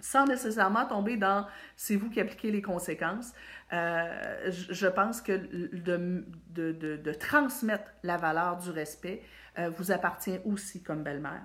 [0.00, 3.34] Sans nécessairement tomber dans c'est vous qui appliquez les conséquences,
[3.74, 9.22] euh, je pense que de, transmettre la valeur du respect
[9.58, 11.44] euh, vous appartient aussi comme belle-mère.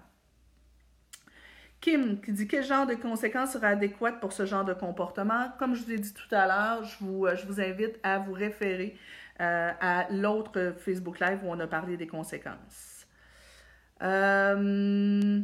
[1.82, 5.52] Kim qui dit quel genre de conséquences sera adéquate pour ce genre de comportement?
[5.60, 8.20] Comme je vous ai dit tout à l'heure, je vous, euh, je vous invite à
[8.20, 8.98] vous référer
[9.42, 13.06] euh, à l'autre Facebook Live où on a parlé des conséquences.
[14.02, 15.42] Euh...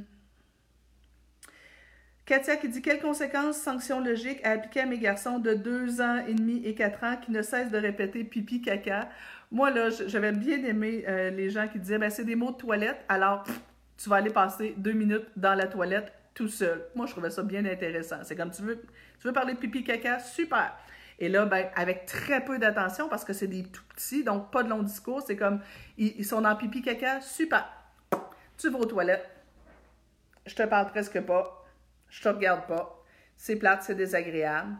[2.25, 6.23] Katia qui dit Quelles conséquences, sanctions logiques à appliquer à mes garçons de 2 ans
[6.25, 9.09] et demi et 4 ans qui ne cessent de répéter pipi, caca?
[9.51, 12.57] Moi, là, j'avais bien aimé euh, les gens qui disaient ben, C'est des mots de
[12.57, 13.43] toilette, alors
[13.97, 16.85] tu vas aller passer deux minutes dans la toilette tout seul.
[16.95, 18.19] Moi, je trouvais ça bien intéressant.
[18.23, 18.81] C'est comme tu veux,
[19.19, 20.19] tu veux parler de pipi, caca?
[20.19, 20.73] Super
[21.21, 24.63] et là, ben, avec très peu d'attention, parce que c'est des tout petits, donc pas
[24.63, 25.61] de long discours, c'est comme,
[25.95, 27.71] ils, sont dans pipi caca, super.
[28.57, 29.29] Tu vas aux toilettes,
[30.47, 31.63] je te parle presque pas,
[32.09, 33.03] je te regarde pas,
[33.37, 34.75] c'est plate, c'est désagréable,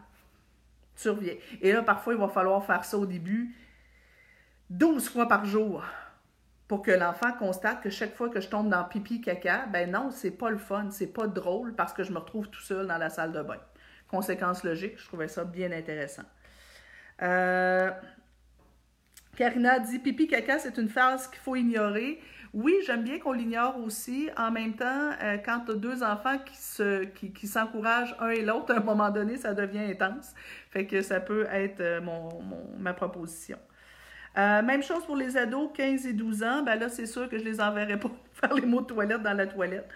[0.96, 1.34] tu reviens.
[1.60, 3.54] Et là, parfois, il va falloir faire ça au début
[4.70, 5.84] 12 fois par jour
[6.66, 10.10] pour que l'enfant constate que chaque fois que je tombe dans pipi caca, ben non,
[10.10, 12.98] c'est pas le fun, c'est pas drôle parce que je me retrouve tout seul dans
[12.98, 13.60] la salle de bain
[14.12, 14.98] conséquences logiques.
[14.98, 16.22] Je trouvais ça bien intéressant.
[17.22, 17.90] Euh,
[19.36, 22.20] Karina dit pipi caca, c'est une phrase qu'il faut ignorer.
[22.52, 24.28] Oui, j'aime bien qu'on l'ignore aussi.
[24.36, 28.42] En même temps, euh, quand tu as deux enfants qui se qui, s'encouragent un et
[28.42, 30.34] l'autre, à un moment donné, ça devient intense.
[30.70, 32.28] Fait que ça peut être euh, mon,
[32.78, 33.58] ma proposition.
[34.36, 36.62] même chose pour les ados, 15 et 12 ans.
[36.62, 39.34] Ben là, c'est sûr que je les enverrai pas faire les mots de toilette dans
[39.34, 39.88] la toilette.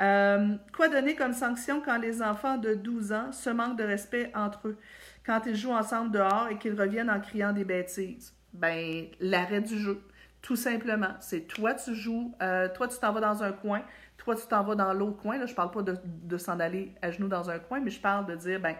[0.00, 4.30] Euh, quoi donner comme sanction quand les enfants de 12 ans se manquent de respect
[4.34, 4.78] entre eux,
[5.26, 8.34] quand ils jouent ensemble dehors et qu'ils reviennent en criant des bêtises?
[8.52, 10.00] Ben, l'arrêt du jeu,
[10.40, 11.14] tout simplement.
[11.20, 13.82] C'est toi, tu joues, euh, toi, tu t'en vas dans un coin,
[14.16, 15.38] toi, tu t'en vas dans l'autre coin.
[15.38, 18.26] Là, je parle pas de, s'en aller à genoux dans un coin, mais je parle
[18.26, 18.76] de dire, ben,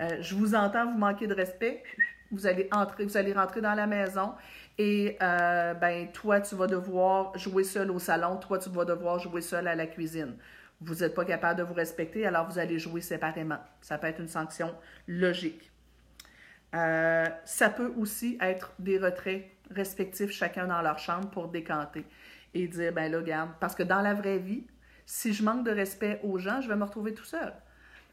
[0.00, 1.82] euh, je vous entends, vous manquez de respect,
[2.30, 4.34] vous allez entrer, vous allez rentrer dans la maison
[4.76, 9.18] et euh, ben toi tu vas devoir jouer seul au salon, toi tu vas devoir
[9.18, 10.36] jouer seul à la cuisine.
[10.80, 13.58] Vous n'êtes pas capable de vous respecter, alors vous allez jouer séparément.
[13.80, 14.74] Ça peut être une sanction
[15.08, 15.72] logique.
[16.74, 22.04] Euh, ça peut aussi être des retraits respectifs chacun dans leur chambre pour décanter
[22.54, 24.66] et dire ben là regarde parce que dans la vraie vie,
[25.06, 27.54] si je manque de respect aux gens, je vais me retrouver tout seul.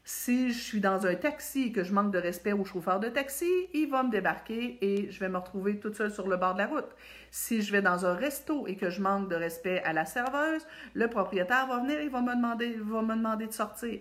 [0.08, 3.08] Si je suis dans un taxi et que je manque de respect au chauffeur de
[3.08, 6.52] taxi, il va me débarquer et je vais me retrouver toute seule sur le bord
[6.52, 6.94] de la route.
[7.32, 10.64] Si je vais dans un resto et que je manque de respect à la serveuse,
[10.94, 13.98] le propriétaire va venir et va me demander, va me demander de sortir.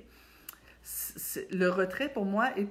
[1.52, 2.70] Le retrait, pour moi, est,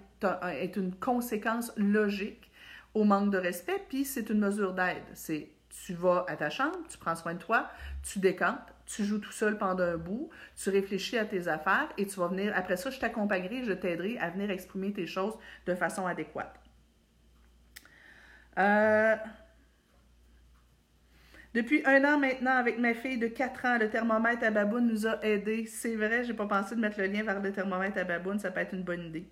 [0.53, 2.53] est une conséquence logique
[2.95, 5.03] au manque de respect, puis c'est une mesure d'aide.
[5.15, 5.49] C'est
[5.85, 7.69] tu vas à ta chambre, tu prends soin de toi,
[8.05, 12.07] tu décantes, tu joues tout seul pendant un bout, tu réfléchis à tes affaires et
[12.07, 15.35] tu vas venir, après ça, je t'accompagnerai, je t'aiderai à venir exprimer tes choses
[15.67, 16.55] de façon adéquate.
[18.59, 19.17] Euh,
[21.55, 25.07] depuis un an maintenant, avec ma fille de 4 ans, le thermomètre à baboune nous
[25.07, 25.67] a aidés.
[25.67, 28.51] C'est vrai, j'ai pas pensé de mettre le lien vers le thermomètre à baboune, ça
[28.51, 29.25] peut être une bonne idée.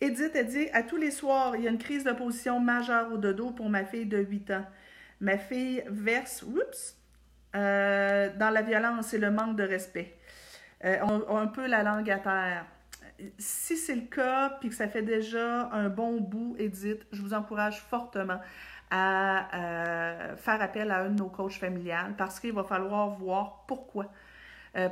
[0.00, 3.12] Edith a dit À tous les soirs, il y a une crise de position majeure
[3.12, 4.66] au dodo pour ma fille de 8 ans.
[5.20, 6.96] Ma fille verse, oups,
[7.56, 10.14] euh, dans la violence et le manque de respect.
[10.84, 12.64] Euh, on, un peu la langue à terre.
[13.38, 17.34] Si c'est le cas, puis que ça fait déjà un bon bout, Edith, je vous
[17.34, 18.40] encourage fortement
[18.90, 23.64] à euh, faire appel à un de nos coachs familiales parce qu'il va falloir voir
[23.66, 24.06] pourquoi.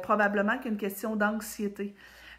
[0.02, 1.94] probablement qu'il y a une question d'anxiété.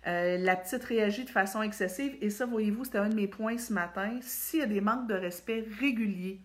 [0.06, 3.72] la petite réagit de façon excessive et ça, voyez-vous, c'était un de mes points ce
[3.74, 4.20] matin.
[4.22, 6.42] S'il y a des manques de respect réguliers,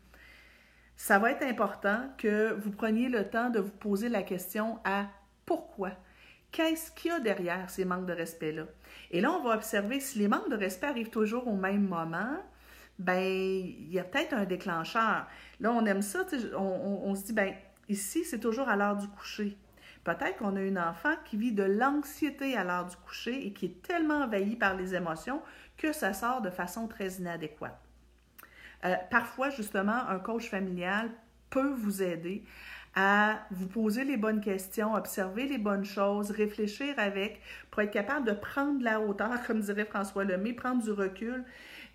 [0.96, 5.06] ça va être important que vous preniez le temps de vous poser la question à
[5.46, 5.90] pourquoi?
[6.52, 8.64] Qu'est-ce qu'il y a derrière ces manques de respect-là?
[9.10, 12.38] Et là, on va observer si les manques de respect arrivent toujours au même moment,
[12.98, 15.26] ben il y a peut-être un déclencheur.
[15.60, 16.24] Là, on aime ça,
[16.56, 17.54] on, se dit, ben
[17.88, 19.58] ici, c'est toujours à l'heure du coucher.
[20.04, 23.66] Peut-être qu'on a une enfant qui vit de l'anxiété à l'heure du coucher et qui
[23.66, 25.42] est tellement envahie par les émotions
[25.76, 27.83] que ça sort de façon très inadéquate.
[28.84, 31.10] Euh, parfois, justement, un coach familial
[31.50, 32.44] peut vous aider
[32.96, 38.26] à vous poser les bonnes questions, observer les bonnes choses, réfléchir avec, pour être capable
[38.26, 41.44] de prendre la hauteur, comme dirait François Lemay, prendre du recul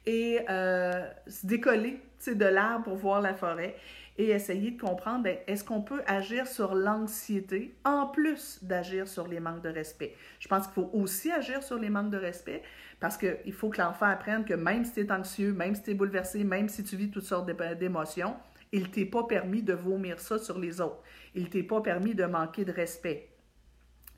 [0.06, 3.75] et euh, se décoller de l'arbre pour voir la forêt
[4.17, 9.30] et essayer de comprendre, ben, est-ce qu'on peut agir sur l'anxiété en plus d'agir sur
[9.30, 10.13] les manques de respect?
[10.41, 12.62] Je pense qu'il faut aussi agir sur les manques de respect
[12.99, 15.91] parce qu'il faut que l'enfant apprenne que même si tu es anxieux, même si tu
[15.91, 18.35] es bouleversé, même si tu vis toutes sortes d'émotions,
[18.71, 21.01] il t'est pas permis de vomir ça sur les autres.
[21.33, 23.29] Il t'est pas permis de manquer de respect.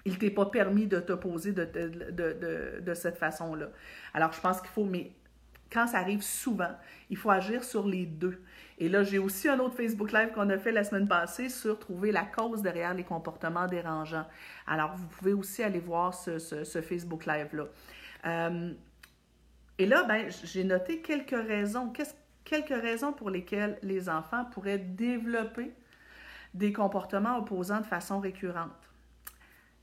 [0.04, 1.64] Il t'est pas permis de t'opposer de,
[2.80, 3.70] de, cette façon-là.
[4.14, 5.12] Alors, je pense qu'il faut, mais
[5.72, 6.72] quand ça arrive souvent,
[7.10, 8.42] il faut agir sur les deux.
[8.80, 11.78] Et là, j'ai aussi un autre Facebook Live qu'on a fait la semaine passée sur
[11.78, 14.26] trouver la cause derrière les comportements dérangeants.
[14.66, 17.68] Alors, vous pouvez aussi aller voir ce, Facebook Live-là.
[18.26, 18.74] Euh,
[19.78, 21.92] et là, ben, j'ai noté quelques raisons.
[22.44, 25.72] quelques raisons pour lesquelles les enfants pourraient développer
[26.54, 28.70] des comportements opposants de façon récurrente.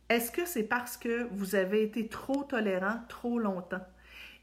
[0.08, 3.86] Est-ce que c'est parce que vous avez été trop tolérant trop longtemps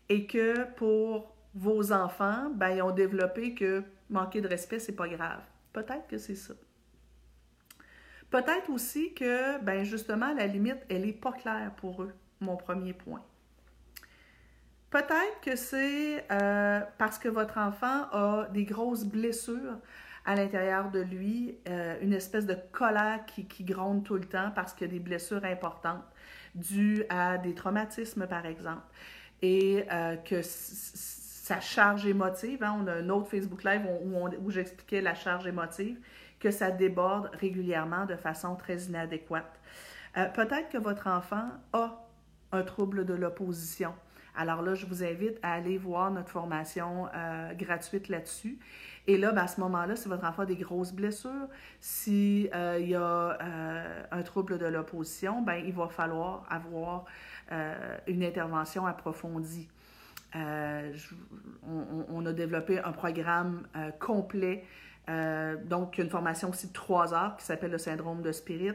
[0.10, 5.08] et que pour vos enfants, ben, ils ont développé que manquer de respect, c'est pas
[5.08, 5.42] grave?
[5.74, 6.54] Peut-être que c'est ça.
[8.30, 12.94] Peut-être aussi que, ben justement, la limite, elle n'est pas claire pour eux, mon premier
[12.94, 13.24] point.
[14.96, 19.78] Peut-être que c'est euh, parce que votre enfant a des grosses blessures
[20.24, 24.72] à l'intérieur de lui, euh, une espèce de colère qui, gronde tout le temps parce
[24.72, 26.06] qu'il y a des blessures importantes
[26.56, 28.86] dues à des traumatismes, par exemple.
[29.42, 35.02] Et euh, que sa charge émotive, hein, on a un autre Facebook Live où, j'expliquais
[35.02, 36.00] la charge émotive,
[36.40, 39.60] que ça déborde régulièrement de façon très inadéquate.
[40.14, 42.02] Peut-être que votre enfant a
[42.54, 43.94] un trouble de l'opposition.
[44.38, 47.08] Alors là, je vous invite à aller voir notre formation
[47.58, 48.60] gratuite là-dessus.
[49.08, 51.48] Et là, ben, à ce moment-là, si votre enfant a des grosses blessures,
[51.80, 57.06] s'il euh, y a euh, un trouble de l'opposition, ben, il va falloir avoir
[57.52, 59.70] euh, une intervention approfondie.
[60.34, 63.66] On, a développé un programme
[64.02, 64.66] complet,
[65.64, 68.74] donc une formation aussi de trois heures qui s'appelle le syndrome de Spirit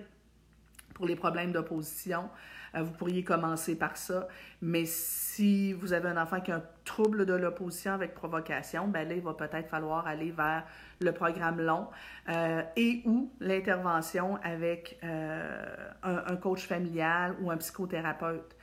[0.94, 2.31] pour les problèmes d'opposition.
[2.75, 4.29] Euh, vous pourriez commencer par ça.
[4.63, 9.09] Mais si vous avez un enfant qui a un trouble de l'opposition avec provocation, ben
[9.09, 10.65] là, il va peut-être falloir aller vers
[11.01, 11.89] le programme long
[12.29, 15.67] euh, et ou l'intervention avec euh,
[16.03, 18.57] un, coach familial ou un psychothérapeute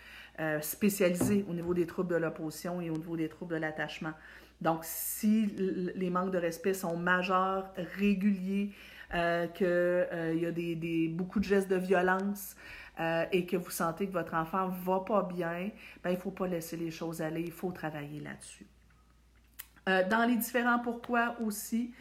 [0.62, 4.14] spécialisé au niveau des troubles de l'opposition et au niveau des troubles de l'attachement.
[4.62, 5.48] Donc, si
[5.96, 8.70] les manques de respect sont majeurs, réguliers,
[9.10, 12.56] qu'il y a des, beaucoup de gestes de violence,
[13.00, 15.70] euh, et que vous sentez que votre enfant va pas bien,
[16.04, 18.66] ben, il ne faut pas laisser les choses aller, il faut travailler là-dessus.
[19.88, 21.94] Euh, dans les différents pourquoi aussi,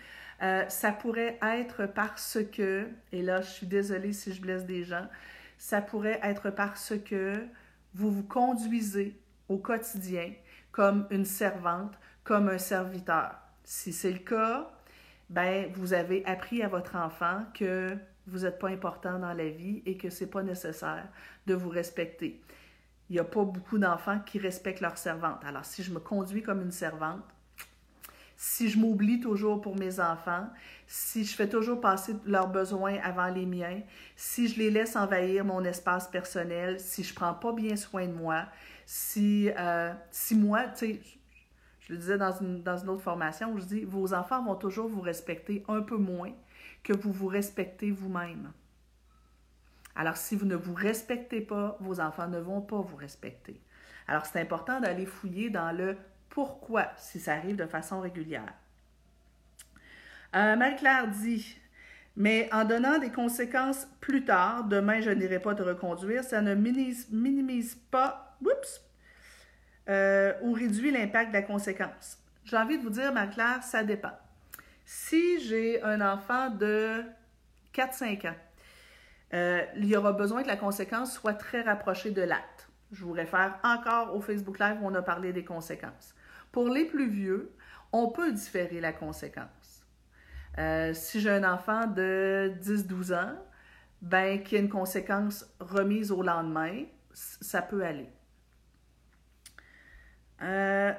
[0.43, 4.85] euh, ça pourrait être parce que, et là je suis désolée si je blesse des
[4.85, 5.07] gens,
[5.59, 7.47] ça pourrait être parce que
[7.95, 10.33] vous vous conduisez au quotidien
[10.73, 13.37] comme une servante, comme un serviteur.
[13.65, 14.71] Si c'est le cas,
[15.31, 19.83] ben vous avez appris à votre enfant que vous n'êtes pas important dans la vie
[19.87, 21.09] et que ce n'est pas nécessaire
[21.47, 22.41] de vous respecter.
[23.09, 25.45] Il n'y a pas beaucoup d'enfants qui respectent leur servante.
[25.45, 27.23] Alors, si je me conduis comme une servante,
[28.37, 30.47] si je m'oublie toujours pour mes enfants,
[30.87, 33.81] si je fais toujours passer leurs besoins avant les miens,
[34.17, 38.13] si je les laisse envahir mon espace personnel, si je prends pas bien soin de
[38.13, 38.45] moi,
[38.85, 41.01] si, euh, si moi, tu sais,
[41.81, 44.89] je le disais dans une, dans une autre formation, je dis, vos enfants vont toujours
[44.89, 46.33] vous respecter un peu moins
[46.87, 48.53] que vous vous respectez vous-même.
[49.97, 53.61] Alors, si vous ne vous respectez pas, vos enfants ne vont pas vous respecter.
[54.07, 55.97] Alors, c'est important d'aller fouiller dans le
[56.29, 58.55] pourquoi si ça arrive de façon régulière.
[60.37, 61.59] Euh, Marie-Claire dit
[62.15, 66.55] Mais en donnant des conséquences plus tard, demain je n'irai pas te reconduire, ça ne
[66.55, 68.39] minimise, pas
[69.89, 72.19] euh, ou réduit l'impact de la conséquence.
[72.45, 74.13] J'ai envie de vous dire, Marie-Claire, ça dépend.
[74.87, 77.03] Si j'ai un enfant de
[77.75, 78.37] 4-5 ans,
[79.35, 82.69] euh, il y aura besoin que la conséquence soit très rapprochée de l'acte.
[82.93, 86.15] Je vous réfère encore au Facebook Live où on a parlé des conséquences.
[86.53, 87.53] Pour les plus vieux,
[87.91, 89.85] on peut différer la conséquence.
[90.59, 93.35] Euh, si j'ai un enfant de 10-12 ans,
[94.03, 98.09] ben, qu'il y ait une conséquence remise au lendemain, ça peut aller.
[100.43, 100.93] Euh,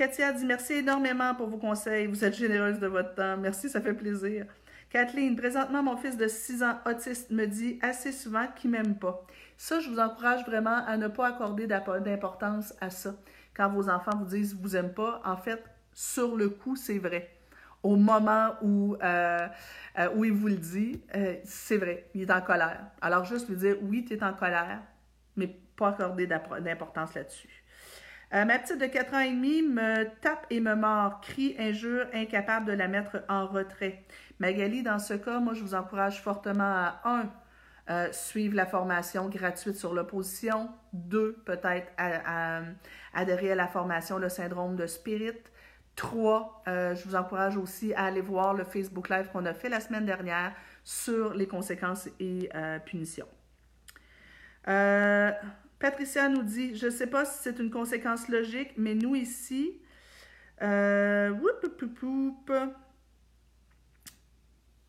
[0.00, 2.06] Katia dit merci énormément pour vos conseils.
[2.06, 3.36] Vous êtes généreuse de votre temps.
[3.36, 4.46] Merci, ça fait plaisir.
[4.88, 9.22] Kathleen, présentement, mon fils de 6 ans autiste me dit assez souvent qu'il m'aime pas.
[9.58, 13.14] Ça, je vous encourage vraiment à ne pas accorder d'importance à ça.
[13.52, 15.62] Quand vos enfants vous disent vous aiment pas, en fait,
[15.92, 17.28] sur le coup, c'est vrai.
[17.82, 19.48] Au moment où, euh,
[19.98, 22.86] euh, où il vous le dit, euh, c'est vrai, il est en colère.
[23.02, 24.80] Alors, juste lui dire oui, tu es en colère,
[25.36, 27.59] mais pas accorder d'importance là-dessus.
[28.32, 32.06] Euh, ma petite de 4 ans et demi me tape et me mord, crie, injure,
[32.14, 34.04] incapable de la mettre en retrait.
[34.38, 37.28] Magali, dans ce cas, moi, je vous encourage fortement à 1.
[37.88, 40.70] Euh, suivre la formation gratuite sur l'opposition.
[40.92, 41.42] 2.
[41.44, 41.90] Peut-être
[43.12, 45.40] adhérer à la formation Le syndrome de Spirit.
[45.96, 46.62] 3.
[46.68, 49.80] Euh, je vous encourage aussi à aller voir le Facebook Live qu'on a fait la
[49.80, 50.52] semaine dernière
[50.84, 52.48] sur les conséquences et
[52.86, 53.26] punitions.
[55.80, 59.80] Patricia nous dit Je ne sais pas si c'est une conséquence logique, mais nous ici.
[60.62, 61.34] Euh,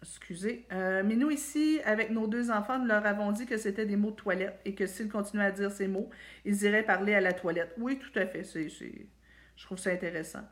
[0.01, 0.67] excusez.
[0.73, 3.95] Euh, mais nous ici, avec nos deux enfants, nous leur avons dit que c'était des
[3.95, 6.09] mots de toilette et que s'ils continuaient à dire ces mots,
[6.43, 7.73] ils iraient parler à la toilette.
[7.77, 8.43] Oui, tout à fait.
[8.43, 10.45] C'est, je trouve ça intéressant.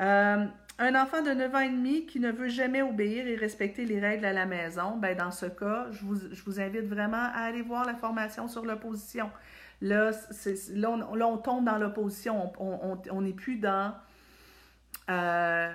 [0.00, 0.44] Euh,
[0.78, 3.98] un enfant de 9 ans et demi qui ne veut jamais obéir et respecter les
[3.98, 7.86] règles à la maison, ben dans ce cas, je vous, invite vraiment à aller voir
[7.86, 9.30] la formation sur l'opposition.
[9.80, 10.10] Là,
[10.74, 12.52] là, on tombe dans l'opposition.
[12.58, 13.94] On n'est plus dans
[15.10, 15.72] euh,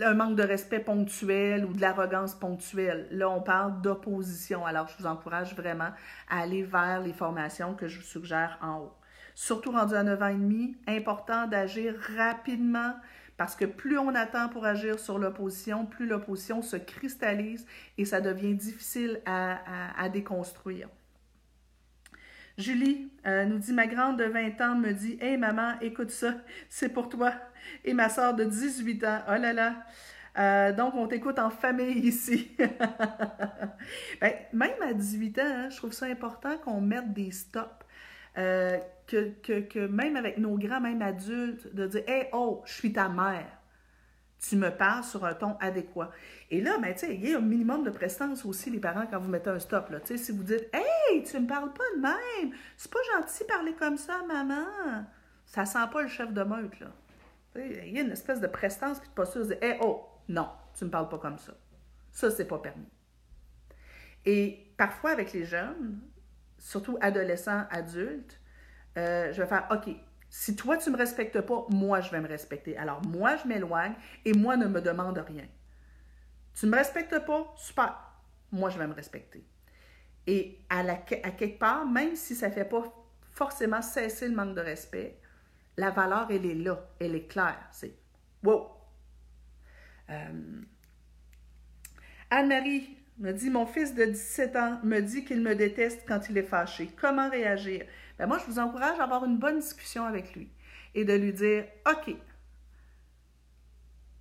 [0.00, 3.06] un manque de respect ponctuel ou de l'arrogance ponctuelle.
[3.12, 4.66] Là, on parle d'opposition.
[4.66, 5.90] Alors, je vous encourage vraiment
[6.28, 8.92] à aller vers les formations que je vous suggère en haut.
[9.34, 12.94] Surtout rendu à 9 ans et demi, important d'agir rapidement
[13.40, 17.64] parce que plus on attend pour agir sur l'opposition, plus l'opposition se cristallise
[17.96, 20.90] et ça devient difficile à, déconstruire.
[22.58, 26.34] Julie euh, nous dit Ma grande de 20 ans me dit Hey maman, écoute ça,
[26.68, 27.32] c'est pour toi.
[27.86, 29.86] Et ma soeur de 18 ans, oh là là.
[30.38, 32.54] Euh, donc, on t'écoute en famille ici.
[34.20, 37.79] Ben, même à 18 ans, hein, je trouve ça important qu'on mette des stops.
[38.40, 43.08] Euh, que, même avec nos grands, même adultes, de dire Hey, oh, je suis ta
[43.08, 43.46] mère.
[44.38, 46.10] Tu me parles sur un ton adéquat.
[46.50, 49.28] Et là, ben, il y a un minimum de prestance aussi, les parents, quand vous
[49.28, 49.90] mettez un stop.
[49.90, 49.98] Là.
[50.04, 53.74] Si vous dites Hey, tu me parles pas de même, c'est pas gentil de parler
[53.74, 55.04] comme ça, maman.
[55.44, 56.80] Ça sent pas le chef de meute.
[56.80, 56.86] Là.
[57.56, 60.48] Il y a une espèce de prestance puis de posture de dire Hey, oh, non,
[60.78, 61.52] tu me parles pas comme ça.
[62.12, 62.88] Ça, c'est pas permis.
[64.24, 66.00] Et parfois, avec les jeunes,
[66.60, 68.38] surtout adolescents, adultes,
[68.96, 69.94] euh, je vais faire OK,
[70.28, 72.76] si toi tu ne me respectes pas, moi je vais me respecter.
[72.76, 73.94] Alors moi je m'éloigne
[74.24, 75.46] et moi ne me demande rien.
[76.54, 77.96] Tu ne me respectes pas, super.
[78.52, 79.44] Moi je vais me respecter.
[80.26, 82.84] Et à, la, à quelque part, même si ça ne fait pas
[83.32, 85.18] forcément cesser le manque de respect,
[85.76, 87.66] la valeur, elle est là, elle est claire.
[87.72, 87.96] C'est
[88.44, 88.68] wow.
[90.10, 90.62] Euh,
[92.30, 96.38] Anne-Marie, me dit Mon fils de 17 ans me dit qu'il me déteste quand il
[96.38, 96.90] est fâché.
[97.00, 97.84] Comment réagir?
[98.18, 100.50] Ben Moi, je vous encourage à avoir une bonne discussion avec lui
[100.94, 102.14] et de lui dire OK,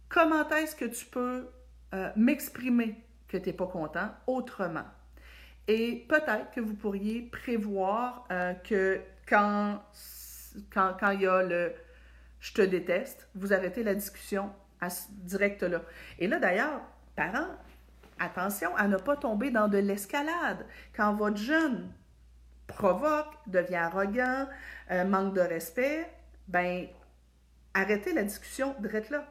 [0.08, 1.47] comment est-ce que tu peux
[1.93, 2.95] euh, m'exprimer
[3.28, 4.86] que tu n'es pas content autrement?
[5.68, 9.84] Et peut-être que vous pourriez prévoir euh, que quand,
[10.72, 11.74] quand, il y a le
[12.39, 15.82] je te déteste, vous arrêtez la discussion à direct là.
[16.20, 16.82] Et là, d'ailleurs,
[17.16, 17.50] parents,
[18.20, 20.65] attention à ne pas tomber dans de l'escalade.
[20.95, 21.91] Quand votre jeune
[22.67, 24.47] provoque, devient arrogant,
[24.91, 26.09] euh, manque de respect,
[26.47, 26.88] ben
[27.74, 29.26] arrêtez la discussion direct là.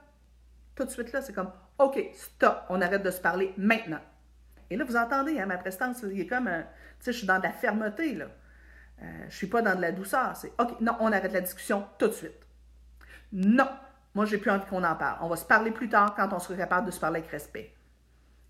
[0.74, 4.01] Tout de suite là, c'est comme OK, stop, on arrête de se parler maintenant.
[4.70, 7.39] Et là, vous entendez, hein, ma prestance, il est comme, tu sais, je suis dans
[7.39, 8.26] de la fermeté, là.
[9.03, 10.36] Euh, je suis pas dans de la douceur.
[10.36, 12.47] C'est OK, non, on arrête la discussion tout de suite.
[13.32, 13.68] Non,
[14.14, 15.18] moi, j'ai plus envie qu'on en parle.
[15.22, 17.72] On va se parler plus tard quand on sera capable de se parler avec respect.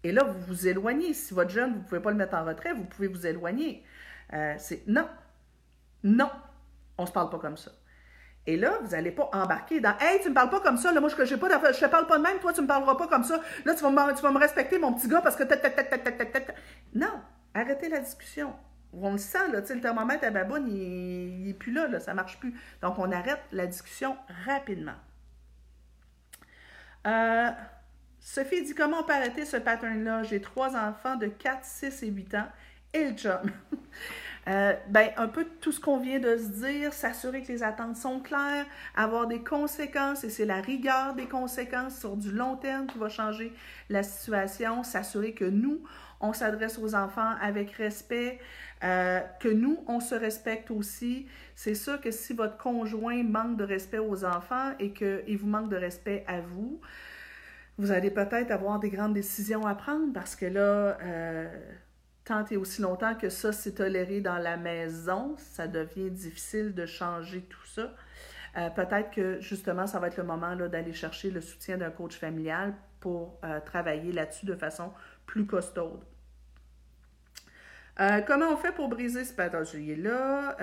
[0.05, 1.13] Et là, vous vous éloignez.
[1.15, 3.85] Si votre jeune, vous ne pouvez pas le mettre en retrait, vous pouvez vous éloigner.
[4.33, 5.09] Euh, c'est non,
[6.05, 6.31] non,
[6.97, 7.73] on ne se parle pas comme ça.
[8.47, 11.01] Et là, vous n'allez pas embarquer dans Hey, tu me parles pas comme ça, là,
[11.01, 13.25] moi je ne te parle pas de même, toi tu ne me parleras pas comme
[13.25, 15.45] ça, là tu vas, me, tu vas me respecter, mon petit gars, parce que.
[16.95, 17.21] Non,
[17.55, 18.55] arrêtez la discussion.
[18.93, 22.17] On le sent, là, le thermomètre à baboune, il n'est plus là, là, ça ne
[22.17, 22.55] marche plus.
[22.81, 24.97] Donc, on arrête la discussion rapidement.
[27.07, 27.51] Euh,
[28.21, 30.23] Sophie dit comment on peut arrêter ce pattern-là?
[30.25, 32.49] J'ai trois enfants de 4, 6 et 8 ans
[32.95, 33.41] et le job.
[34.47, 37.97] Euh, ben, un peu tout ce qu'on vient de se dire, s'assurer que les attentes
[37.97, 38.65] sont claires,
[38.97, 43.11] avoir des conséquences, et c'est la rigueur des conséquences sur du long terme qui va
[43.11, 43.53] changer
[43.91, 45.83] la situation, s'assurer que nous,
[46.21, 48.39] on s'adresse aux enfants avec respect,
[48.85, 51.27] euh, que nous, on se respecte aussi.
[51.55, 55.69] C'est sûr que si votre conjoint manque de respect aux enfants et qu'il vous manque
[55.69, 56.81] de respect à vous,
[57.79, 61.49] vous allez peut-être avoir des grandes décisions à prendre parce que là, euh,
[62.25, 66.87] tant et aussi longtemps que ça s'est toléré dans la maison, ça devient difficile de
[66.87, 67.95] changer tout ça.
[68.57, 72.19] Euh, peut-être que justement, ça va être le moment d'aller chercher le soutien d'un coach
[72.19, 74.93] familial pour euh, travailler là-dessus de façon
[75.27, 76.03] plus costaude.
[78.27, 80.57] comment on fait pour briser ce pathologie-là?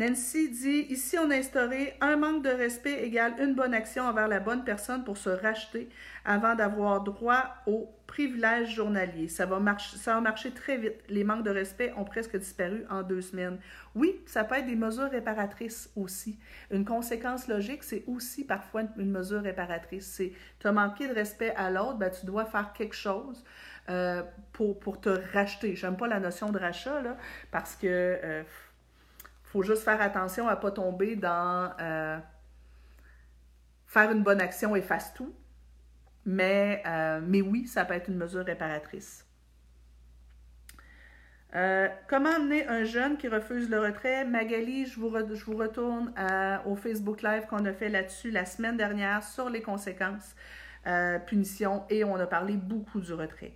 [0.00, 4.28] Nancy dit Ici, on a instauré un manque de respect égale une bonne action envers
[4.28, 5.90] la bonne personne pour se racheter
[6.24, 9.28] avant d'avoir droit aux privilèges journaliers.
[9.28, 10.94] Ça va, marcher, très vite.
[11.10, 13.58] Les manques de respect ont presque disparu en deux semaines.
[13.94, 16.38] Oui, ça peut être des mesures réparatrices aussi.
[16.70, 20.06] Une conséquence logique, c'est aussi parfois une mesure réparatrice.
[20.06, 23.44] C'est tu as manqué de respect à l'autre, ben, tu dois faire quelque chose.
[23.88, 24.22] Euh,
[24.52, 25.74] pour, pour, te racheter.
[25.74, 27.16] J'aime pas la notion de rachat, là,
[27.50, 28.42] parce que euh,
[29.50, 32.18] faut juste faire attention à ne pas tomber dans euh,
[33.86, 35.34] faire une bonne action efface tout.
[36.24, 39.26] Mais, euh, mais oui, ça peut être une mesure réparatrice.
[41.56, 44.24] Euh, comment amener un jeune qui refuse le retrait?
[44.24, 46.14] Magali, je vous, je vous retourne
[46.64, 50.36] au Facebook Live qu'on a fait là-dessus la semaine dernière sur les conséquences,
[51.26, 53.54] punitions, et on a parlé beaucoup du retrait.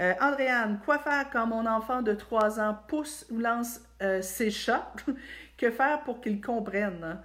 [0.00, 4.50] Euh, Andréane, quoi faire quand mon enfant de 3 ans pousse ou lance euh, ses
[4.50, 4.92] chats?
[5.56, 7.20] que faire pour qu'il comprenne?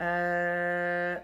[0.00, 1.16] Euh,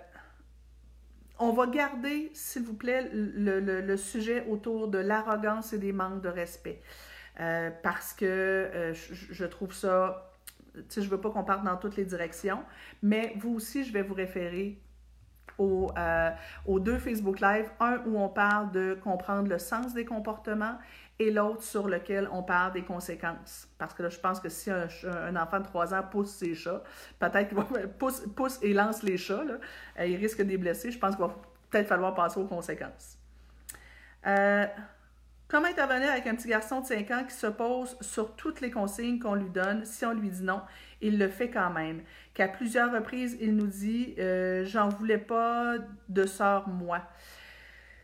[1.39, 6.29] on va garder, s'il vous plaît, le, sujet autour de l'arrogance et des manques de
[6.29, 6.83] respect.
[7.83, 10.35] parce que je, trouve ça,
[10.75, 12.63] tu sais, je veux pas qu'on parte dans toutes les directions,
[13.03, 14.79] mais vous aussi, je vais vous référer
[15.61, 16.31] euh,
[16.67, 20.77] aux, deux Facebook Live, un où on parle de comprendre le sens des comportements
[21.19, 23.69] et l'autre sur lequel on parle des conséquences.
[23.79, 26.83] Parce que là, je pense que si un, enfant de 3 ans pousse ses chats,
[27.19, 27.65] peut-être qu'il va
[27.99, 29.45] pousse, et lance les chats,
[29.99, 30.91] euh, il risque de les blesser.
[30.91, 31.35] Je pense qu'il va
[31.71, 33.19] peut-être falloir passer aux conséquences.
[34.27, 34.67] Euh,
[35.51, 39.19] Comment intervenir avec un petit garçon de 5 ans qui s'oppose sur toutes les consignes
[39.19, 39.85] qu'on lui donne?
[39.85, 40.61] Si on lui dit non,
[41.01, 42.03] il le fait quand même.
[42.35, 45.75] Qu'à plusieurs reprises, il nous dit euh, J'en voulais pas
[46.09, 47.03] de sort, moi.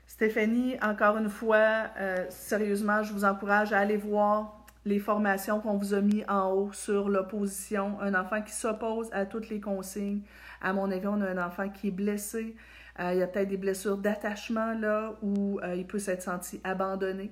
[0.08, 5.76] Stéphanie, encore une fois, euh, sérieusement, je vous encourage à aller voir les formations qu'on
[5.76, 8.00] vous a mis en haut sur l'opposition.
[8.00, 10.22] Un enfant qui s'oppose à toutes les consignes.
[10.60, 12.56] À mon avis, on a un enfant qui est blessé.
[13.00, 16.60] Euh, il y a peut-être des blessures d'attachement là où euh, il peut s'être senti
[16.64, 17.30] abandonné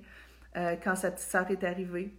[0.57, 2.13] euh, quand sa petite sœur est arrivée.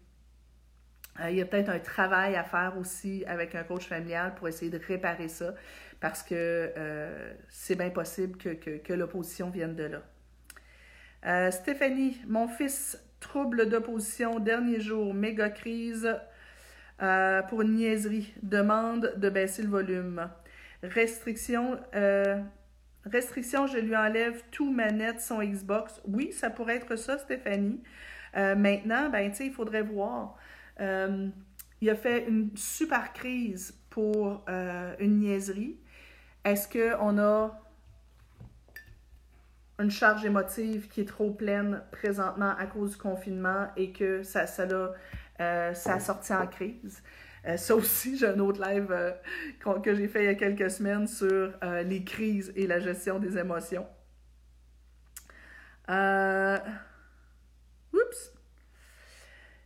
[1.30, 4.72] il y a peut-être un travail à faire aussi avec un coach familial pour essayer
[4.72, 5.54] de réparer ça
[6.02, 6.74] parce que
[7.48, 9.86] c'est bien possible que, que l'opposition vienne de
[11.24, 11.52] là.
[11.52, 16.14] Stéphanie, mon fils, trouble d'opposition, dernier jour, méga crise
[17.00, 20.30] pour une niaiserie, demande de baisser le volume.
[20.84, 21.80] Restriction,
[23.06, 26.02] Restriction, je lui enlève tout manette, son Xbox.
[26.08, 27.82] Oui, ça pourrait être ça, Stéphanie.
[28.36, 30.38] Euh, maintenant, ben, il faudrait voir.
[30.82, 31.30] Euh,
[31.82, 35.78] il a fait une super crise pour euh, une niaiserie.
[36.44, 37.62] Est-ce qu'on a
[39.78, 44.48] une charge émotive qui est trop pleine présentement à cause du confinement et que ça,
[44.48, 44.66] ça,
[45.38, 47.04] ça a sorti en crise?
[47.48, 49.12] Euh, ça aussi, j'ai un autre live euh,
[49.80, 53.20] que j'ai fait il y a quelques semaines sur euh, les crises et la gestion
[53.20, 53.86] des émotions.
[57.94, 58.32] Oups!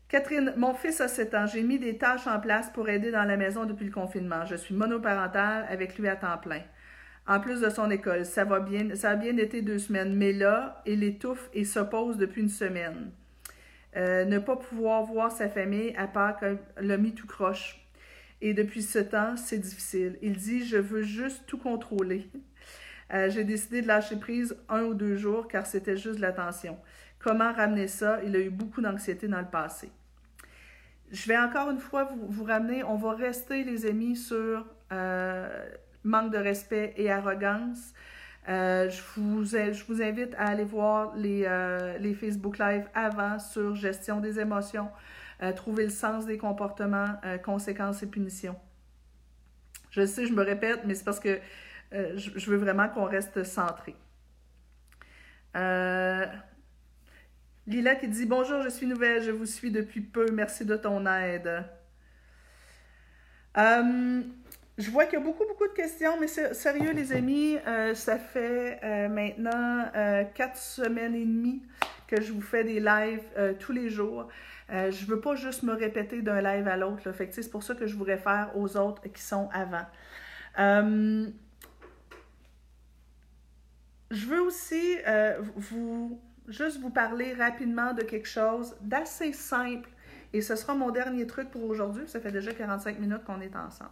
[0.10, 1.46] Catherine, mon fils a 7 ans.
[1.46, 4.46] J'ai mis des tâches en place pour aider dans la maison depuis le confinement.
[4.46, 6.64] Je suis monoparentale avec lui à temps plein.
[7.28, 10.34] En plus de son école, ça va bien, ça a bien été deux semaines, mais
[10.34, 13.12] là, il étouffe et s'oppose depuis une semaine.
[13.96, 17.86] Euh, ne pas pouvoir voir sa famille à part que l'a mis tout croche.
[18.42, 20.18] Et depuis ce temps, c'est difficile.
[20.22, 22.30] Il dit Je veux juste tout contrôler.
[23.14, 26.78] Euh, j'ai décidé de lâcher prise un ou deux jours car c'était juste l'attention.
[27.18, 28.20] Comment ramener ça?
[28.24, 29.90] Il a eu beaucoup d'anxiété dans le passé.
[31.12, 35.70] Je vais encore une fois vous, ramener, on va rester, les amis, sur euh,
[36.04, 37.94] manque de respect et arrogance.
[38.50, 44.20] Euh, je, vous, invite à aller voir les, euh, les, Facebook Live avant sur gestion
[44.20, 44.90] des émotions,
[45.44, 48.56] euh, trouver le sens des comportements, conséquences et punitions.
[49.92, 51.40] Je sais, je me répète, mais c'est parce que
[51.92, 53.96] je, veux vraiment qu'on reste centré.
[57.68, 61.06] Lila qui dit Bonjour, je suis nouvelle, je vous suis depuis peu, merci de ton
[61.06, 61.66] aide.
[64.80, 68.18] Je vois qu'il y a beaucoup, beaucoup de questions, mais sérieux, les amis, euh, ça
[68.18, 71.62] fait euh, maintenant euh, quatre semaines et demie
[72.08, 73.26] que je vous fais des lives
[73.60, 74.30] tous les jours.
[74.70, 77.12] je ne veux pas juste me répéter d'un live à l'autre.
[77.14, 79.86] C'est pour ça que je vous réfère aux autres qui sont avant.
[80.58, 81.30] je
[84.26, 84.98] veux aussi
[85.56, 89.90] vous juste vous parler rapidement de quelque chose d'assez simple.
[90.34, 92.08] Et ce sera mon dernier truc pour aujourd'hui.
[92.08, 93.92] Ça fait déjà 45 minutes qu'on est ensemble.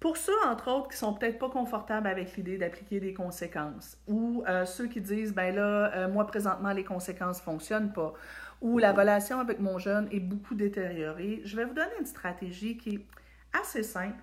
[0.00, 4.44] Pour ceux, entre autres, qui sont peut-être pas confortables avec l'idée d'appliquer des conséquences, ou
[4.46, 8.12] euh, ceux qui disent, ben là, euh, moi, présentement, les conséquences fonctionnent pas,
[8.60, 12.76] ou la relation avec mon jeune est beaucoup détériorée, je vais vous donner une stratégie
[12.76, 13.06] qui est
[13.52, 14.22] assez simple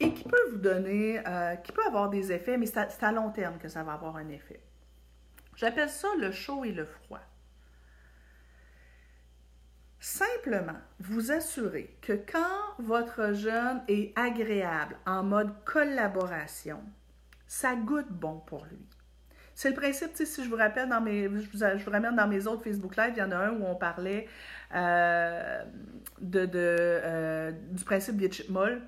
[0.00, 3.30] et qui peut vous donner, euh, qui peut avoir des effets, mais c'est à long
[3.30, 4.60] terme que ça va avoir un effet.
[5.56, 7.20] J'appelle ça le chaud et le froid.
[10.00, 16.80] Simplement, vous assurer que quand votre jeune est agréable en mode collaboration,
[17.48, 18.86] ça goûte bon pour lui.
[19.54, 22.96] C'est le principe, si je vous rappelle, dans mes, je vous, dans mes autres Facebook
[22.96, 24.28] Live, il y en a un où on parlait
[24.72, 25.64] euh,
[26.20, 28.80] de, euh, du principe des chipmolles.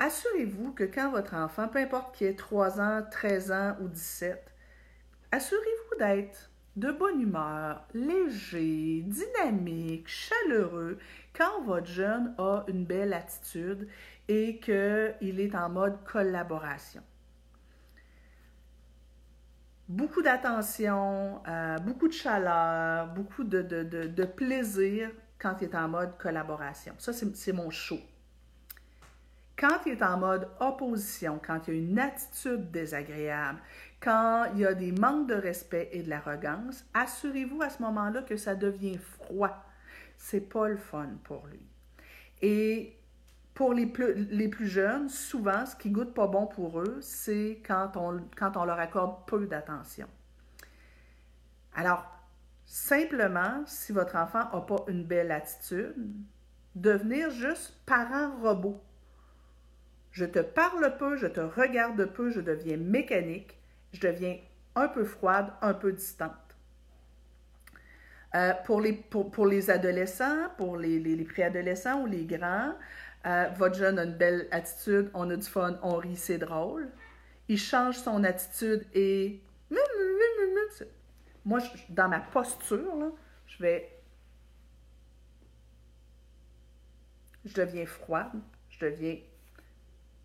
[0.00, 4.52] Assurez-vous que quand votre enfant, peu importe qu'il ait 3 ans, 13 ans ou 17,
[5.30, 6.47] assurez-vous d'être
[6.78, 10.98] de bonne humeur, léger, dynamique, chaleureux,
[11.36, 13.88] quand votre jeune a une belle attitude
[14.28, 17.02] et qu'il est en mode collaboration.
[19.88, 26.16] Beaucoup d'attention, euh, beaucoup de chaleur, beaucoup de, de, plaisir quand il est en mode
[26.18, 26.94] collaboration.
[26.98, 27.98] Ça, c'est mon show.
[29.58, 33.58] Quand il est en mode opposition, quand il y a une attitude désagréable,
[34.00, 38.22] quand il y a des manques de respect et de l'arrogance, assurez-vous à ce moment-là
[38.22, 39.64] que ça devient froid.
[40.16, 41.60] C'est pas le fun pour lui.
[42.40, 42.96] Et
[43.54, 48.20] pour les plus, jeunes, souvent, ce qui goûte pas bon pour eux, c'est quand on,
[48.36, 50.06] quand on leur accorde peu d'attention.
[51.74, 52.06] Alors,
[52.64, 55.94] simplement, si votre enfant n'a pas une belle attitude,
[56.76, 58.80] devenir juste parent robot.
[60.18, 63.56] Je te parle peu, je te regarde peu, je deviens mécanique
[63.92, 64.36] je deviens
[64.74, 66.32] un peu froide, un peu distante.
[68.34, 72.74] Euh, pour, les, pour, les adolescents, pour les, les, préadolescents ou les grands,
[73.26, 76.88] euh, votre jeune a une belle attitude, on a du fun, on rit, c'est drôle.
[77.46, 79.40] Il change son attitude et...
[81.44, 81.60] Moi,
[81.90, 83.12] dans ma posture,
[83.46, 83.88] je vais...
[87.44, 88.32] Je deviens froide,
[88.68, 89.18] je deviens...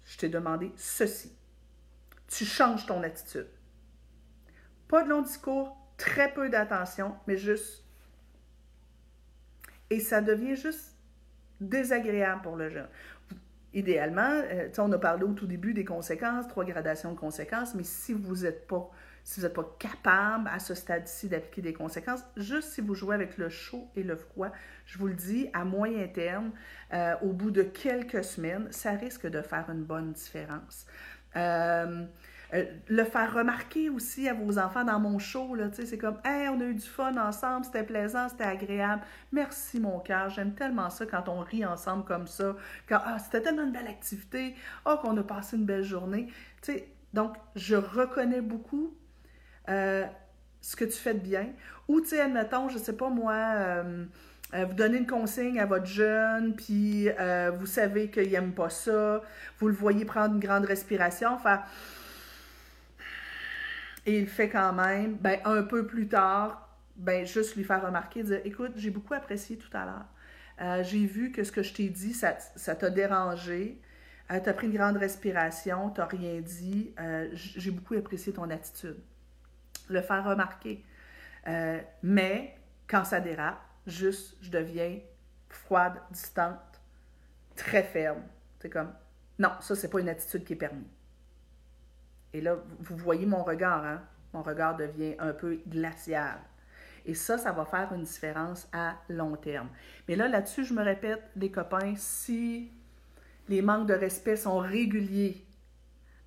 [0.05, 1.35] Je t'ai demandé ceci
[2.37, 3.47] tu changes ton attitude.
[4.87, 7.83] Pas de long discours, très peu d'attention, mais juste.
[9.89, 10.95] Et ça devient juste
[11.61, 12.87] désagréable pour le jeune.
[13.73, 17.83] Idéalement, euh, on a parlé au tout début des conséquences, trois gradations de conséquences, mais
[17.83, 18.89] si vous n'êtes pas,
[19.23, 23.15] si vous n'êtes pas capable à ce stade-ci d'appliquer des conséquences, juste si vous jouez
[23.15, 24.51] avec le chaud et le froid,
[24.85, 26.51] je vous le dis, à moyen terme,
[26.93, 30.85] euh, au bout de quelques semaines, ça risque de faire une bonne différence.
[31.35, 32.05] Euh,
[32.53, 36.59] euh, le faire remarquer aussi à vos enfants dans mon show, c'est comme «Hey, on
[36.59, 39.01] a eu du fun ensemble, c'était plaisant, c'était agréable.
[39.31, 42.55] Merci mon cœur, j'aime tellement ça quand on rit ensemble comme ça.
[42.87, 44.53] Quand ah, c'était tellement une belle activité,
[44.85, 46.27] oh, qu'on a passé une belle journée.»
[47.13, 48.97] Donc, je reconnais beaucoup
[49.69, 50.05] euh,
[50.61, 51.47] ce que tu fais de bien.
[51.87, 54.05] Ou, tu sais, admettons, je sais pas moi...
[54.53, 58.69] Euh, vous donnez une consigne à votre jeune, puis euh, vous savez qu'il n'aime pas
[58.69, 59.21] ça,
[59.59, 61.65] vous le voyez prendre une grande respiration, faire
[64.05, 68.21] et il fait quand même, ben, un peu plus tard, ben, juste lui faire remarquer,
[68.21, 70.05] dire Écoute, j'ai beaucoup apprécié tout à l'heure.
[70.61, 72.35] Euh, j'ai vu que ce que je t'ai dit, ça,
[72.75, 73.79] t'a dérangé.
[74.29, 76.93] tu as pris une grande respiration, tu rien dit.
[77.33, 78.97] j'ai beaucoup apprécié ton attitude.
[79.89, 80.83] Le faire remarquer.
[82.01, 82.57] mais
[82.87, 84.99] quand ça dérape, juste, je deviens
[85.49, 86.81] froide, distante,
[87.55, 88.23] très ferme.
[88.59, 88.93] C'est comme,
[89.39, 90.83] non, ça, c'est pas une attitude qui est permise.
[92.33, 94.01] Et là, vous voyez mon regard, hein?
[94.33, 96.39] Mon regard devient un peu glacial.
[97.05, 99.69] Et ça, ça va faire une différence à long terme.
[100.07, 102.71] Mais là, là-dessus, je me répète, les copains, si
[103.49, 105.45] les manques de respect sont réguliers,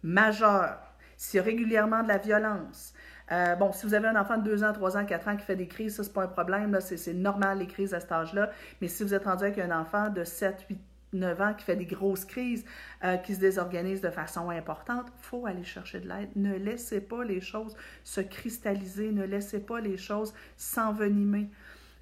[0.02, 0.78] majeurs,
[1.16, 2.92] s'il y a régulièrement de la violence,
[3.32, 5.44] euh, bon, si vous avez un enfant de 2 ans, 3 ans, 4 ans qui
[5.44, 6.78] fait des crises, ça, c'est pas un problème.
[6.80, 8.50] C'est normal, les crises à cet âge-là.
[8.80, 10.78] Mais si vous êtes rendu avec un enfant de 7, 8,
[11.12, 12.64] 9 ans qui fait des grosses crises,
[13.04, 16.30] euh, qui se désorganise de façon importante, faut aller chercher de l'aide.
[16.36, 21.50] Ne laissez pas les choses se cristalliser, ne laissez pas les choses s'envenimer.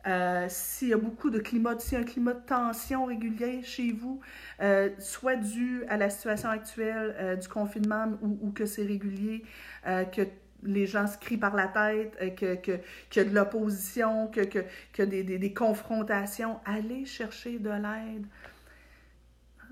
[0.07, 3.63] Euh, s'il y a beaucoup de climat, s'il y a un climat de tension régulier
[3.63, 4.21] chez vous,
[4.99, 9.45] soit dû à la situation actuelle du confinement ou, ou que c'est régulier,
[9.85, 10.27] que
[10.65, 14.29] les gens se crient par la tête, euh, que, que, qu'il y a de l'opposition,
[14.29, 14.61] que, que,
[14.93, 18.27] que des, des, confrontations, allez chercher de l'aide.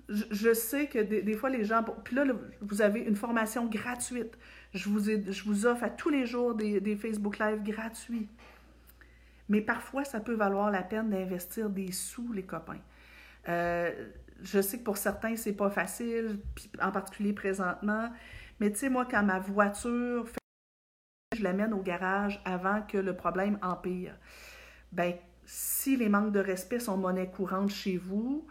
[0.09, 1.83] Je, je sais que des, des, fois, les gens...
[2.05, 2.25] Puis là,
[2.61, 4.37] vous avez une formation gratuite.
[4.75, 8.29] Je vous, je vous offre à tous les jours des, des Facebook Live gratuits.
[9.49, 12.81] Mais parfois, ça peut valoir la peine d'investir des sous, les copains.
[13.47, 16.41] je sais que pour certains, c'est pas facile,
[16.81, 18.11] en particulier présentement.
[18.61, 20.27] Mais tu sais, moi, quand ma voiture,
[21.43, 24.15] je l'amène au garage avant que le problème empire.
[24.93, 25.15] Ben,
[25.45, 28.47] si les manques de respect sont monnaie courante chez vous,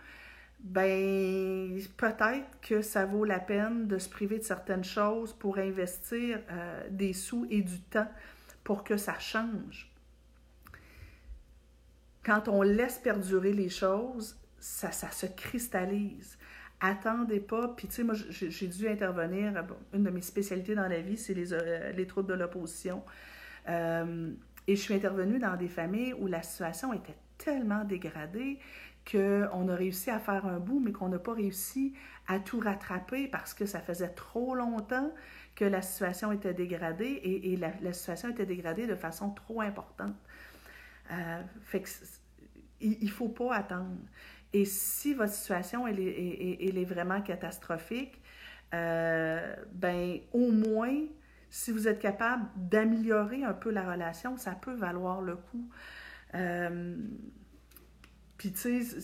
[0.59, 6.39] ben peut-être que ça vaut la peine de se priver de certaines choses pour investir
[6.51, 8.11] euh, des sous et du temps
[8.63, 9.91] pour que ça change.
[12.23, 16.37] Quand on laisse perdurer les choses, ça, ça se cristallise.
[16.81, 17.67] Attendez pas.
[17.69, 19.53] Puis, tu sais, moi, j'ai dû intervenir.
[19.93, 23.03] une de mes spécialités dans la vie, c'est les, euh, les, troubles de l'opposition.
[23.69, 24.31] Euh,
[24.67, 28.57] et je suis intervenue dans des familles où la situation était tellement dégradée
[29.09, 31.93] qu'on a réussi à faire un bout, mais qu'on n'a pas réussi
[32.27, 35.11] à tout rattraper parce que ça faisait trop longtemps
[35.55, 40.15] que la situation était dégradée et, la, situation était dégradée de façon trop importante.
[41.11, 41.89] Euh, fait que,
[42.79, 43.97] il ne faut pas attendre.
[44.53, 48.21] Et si votre situation elle est, vraiment catastrophique,
[48.73, 50.97] euh, ben au moins,
[51.49, 55.69] si vous êtes capable d'améliorer un peu la relation, ça peut valoir le coup.
[56.35, 56.95] Euh,
[58.37, 58.97] puis tu sais,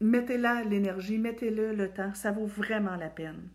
[0.00, 3.48] mettez-la l'énergie, mettez-le le temps, ça vaut vraiment la peine.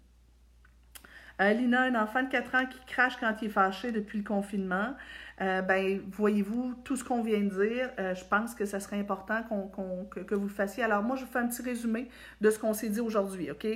[1.40, 4.24] Euh, Lina, un enfant de 4 ans qui crache quand il est fâché depuis le
[4.24, 4.96] confinement.
[5.40, 9.00] Euh, ben, voyez-vous, tout ce qu'on vient de dire, euh, je pense que ça serait
[9.00, 10.84] important que, vous le fassiez.
[10.84, 12.10] Alors, moi, je vous fais un petit résumé
[12.42, 13.68] de ce qu'on s'est dit aujourd'hui, OK?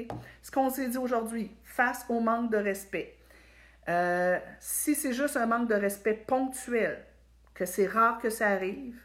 [0.41, 3.15] Ce qu'on s'est dit aujourd'hui, face au manque de respect.
[4.59, 7.03] si c'est juste un manque de respect ponctuel,
[7.53, 8.95] que c'est rare que ça arrive,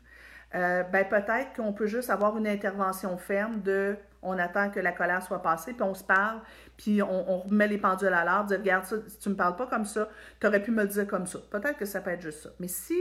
[0.56, 5.22] ben peut-être qu'on peut juste avoir une intervention ferme de on attend que la colère
[5.22, 6.40] soit passée, puis on se parle,
[6.76, 9.56] puis on, remet les pendules à l'ordre, dire Regarde, ça, si tu ne me parles
[9.56, 10.08] pas comme ça,
[10.40, 11.38] tu aurais pu me le dire comme ça.
[11.50, 12.50] Peut-être que ça peut être juste ça.
[12.58, 12.98] Mais si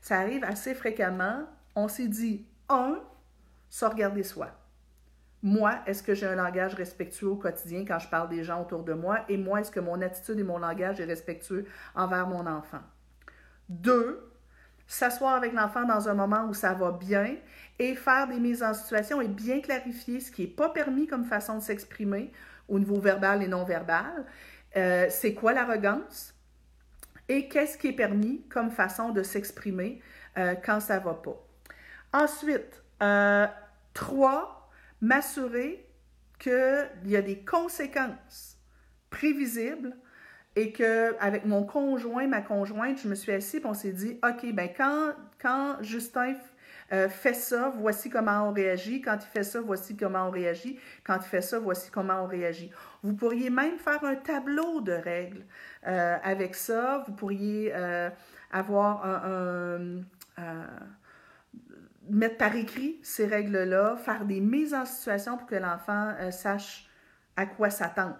[0.00, 1.44] ça arrive assez fréquemment,
[1.74, 3.00] on s'est dit un,
[3.70, 4.50] se regarder soi.
[5.42, 8.82] Moi, est-ce que j'ai un langage respectueux au quotidien quand je parle des gens autour
[8.82, 9.20] de moi?
[9.28, 12.80] Et moi, est-ce que mon attitude et mon langage est respectueux envers mon enfant?
[13.68, 14.27] Deux,
[14.88, 17.36] s'asseoir avec l'enfant dans un moment où ça va bien
[17.78, 21.24] et faire des mises en situation et bien clarifier ce qui n'est pas permis comme
[21.24, 22.32] façon de s'exprimer
[22.68, 24.24] au niveau verbal et non verbal.
[24.76, 26.34] Euh, c'est quoi l'arrogance
[27.28, 30.00] et qu'est-ce qui est permis comme façon de s'exprimer
[30.38, 31.36] euh, quand ça ne va pas.
[32.12, 33.46] Ensuite, euh,
[33.92, 34.70] trois,
[35.02, 35.86] m'assurer
[36.38, 38.56] qu'il y a des conséquences
[39.10, 39.94] prévisibles
[40.58, 44.52] et qu'avec mon conjoint, ma conjointe, je me suis assise et on s'est dit, OK,
[44.52, 46.34] ben quand, quand Justin
[46.92, 49.00] euh, fait ça, voici comment on réagit.
[49.00, 50.80] Quand il fait ça, voici comment on réagit.
[51.04, 52.72] Quand il fait ça, voici comment on réagit.
[53.04, 55.44] Vous pourriez même faire un tableau de règles
[55.86, 57.04] euh, avec ça.
[57.06, 58.10] Vous pourriez euh,
[58.50, 60.02] avoir un,
[62.10, 66.90] mettre par écrit ces règles-là, faire des mises en situation pour que l'enfant sache
[67.36, 68.18] à quoi s'attendre.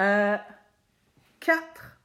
[0.00, 0.36] Euh,
[1.40, 1.98] quatre,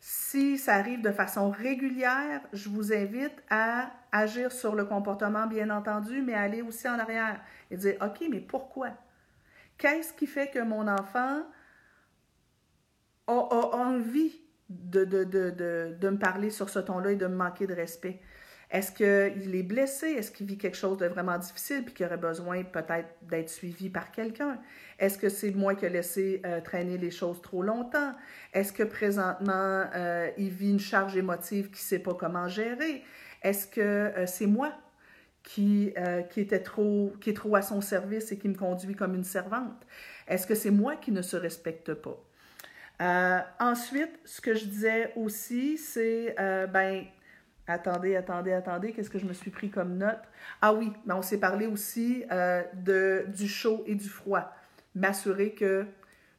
[0.00, 5.68] si ça arrive de façon régulière, je vous invite à agir sur le comportement, bien
[5.70, 8.90] entendu, mais aller aussi en arrière et dire, OK, mais pourquoi?
[9.76, 11.42] Qu'est-ce qui fait que mon enfant
[13.26, 18.20] a, envie de, de, me parler sur ce ton-là et de me manquer de respect?
[18.70, 20.08] Est-ce qu'il est blessé?
[20.08, 23.88] Est-ce qu'il vit quelque chose de vraiment difficile puis qu'il aurait besoin peut-être d'être suivi
[23.88, 24.58] par quelqu'un?
[24.98, 28.12] Est-ce que c'est moi qui ai laissé euh, traîner les choses trop longtemps?
[28.52, 33.02] Est-ce que présentement, euh, il vit une charge émotive qui ne sait pas comment gérer?
[33.42, 34.74] Est-ce que euh, c'est moi
[35.42, 35.94] qui,
[36.28, 39.24] qui, était trop, qui est trop à son service et qui me conduit comme une
[39.24, 39.86] servante?
[40.26, 42.22] Est-ce que c'est moi qui ne se respecte pas?
[43.60, 47.04] ensuite, ce que je disais aussi, c'est, ben,
[47.68, 50.22] Attendez, attendez, attendez, qu'est-ce que je me suis pris comme note?
[50.62, 54.50] Ah oui, mais on s'est parlé aussi euh, de, du chaud et du froid.
[54.94, 55.84] M'assurer que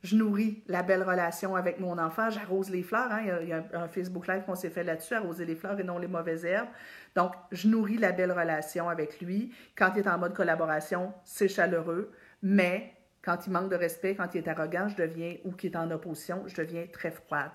[0.01, 2.31] je nourris la belle relation avec mon enfant.
[2.31, 3.11] J'arrose les fleurs.
[3.11, 3.21] Hein?
[3.43, 5.99] Il, y a, un Facebook Live qu'on s'est fait là-dessus, arroser les fleurs et non
[5.99, 6.69] les mauvaises herbes.
[7.15, 9.53] Donc, je nourris la belle relation avec lui.
[9.75, 12.11] Quand il est en mode collaboration, c'est chaleureux.
[12.41, 15.77] Mais quand il manque de respect, quand il est arrogant, je deviens, ou qu'il est
[15.77, 17.51] en opposition, je deviens très froide.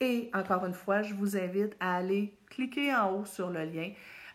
[0.00, 3.90] Et encore une fois, je vous invite à aller cliquer en haut sur le lien.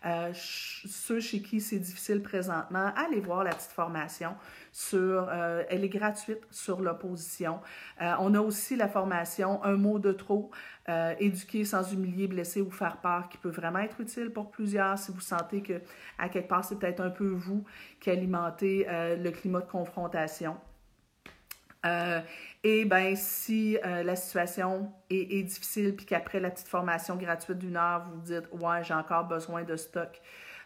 [0.06, 4.34] Euh, ceux chez qui c'est difficile présentement, allez voir la petite formation
[4.70, 7.60] sur, euh, elle est gratuite sur l'opposition.
[8.02, 10.50] Euh, on a aussi la formation Un mot de trop,
[11.18, 15.10] éduquer sans humilier, blesser ou faire peur, qui peut vraiment être utile pour plusieurs si
[15.10, 15.80] vous sentez que
[16.18, 17.64] à quelque part c'est peut-être un peu vous
[18.00, 20.58] qui alimentez le climat de confrontation.
[21.84, 22.20] Euh,
[22.62, 27.76] et ben si euh, la situation est, difficile, puis qu'après la petite formation gratuite d'une
[27.76, 30.20] heure, vous dites Ouais, j'ai encore besoin de stock.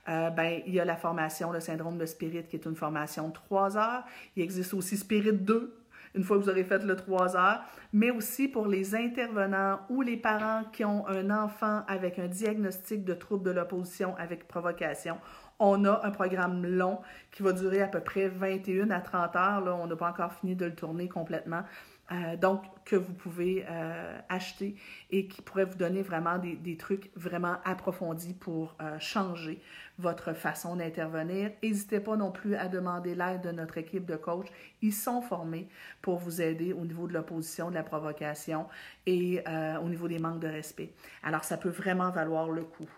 [0.08, 3.28] Euh, ben, il y a la formation, le syndrome de Spirit, qui est une formation
[3.28, 4.04] de trois heures.
[4.36, 5.76] Il existe aussi Spirit 2,
[6.14, 7.62] une fois que vous aurez fait le trois heures,
[7.92, 13.04] mais aussi pour les intervenants ou les parents qui ont un enfant avec un diagnostic
[13.04, 15.18] de trouble de l'opposition avec provocation.
[15.60, 17.00] On a un programme long
[17.32, 19.60] qui va durer à peu près 21 à 30 heures.
[19.60, 21.64] Là, on n'a pas encore fini de le tourner complètement.
[22.10, 24.76] Euh, donc, que vous pouvez euh, acheter
[25.10, 29.60] et qui pourrait vous donner vraiment des, trucs vraiment approfondis pour euh, changer
[29.98, 31.50] votre façon d'intervenir.
[31.62, 34.46] N'hésitez pas non plus à demander l'aide de notre équipe de coach.
[34.80, 35.68] Ils sont formés
[36.00, 38.66] pour vous aider au niveau de l'opposition, de la provocation
[39.04, 39.42] et
[39.82, 40.92] au niveau des manques de respect.
[41.22, 42.88] Alors, ça peut vraiment valoir le coup.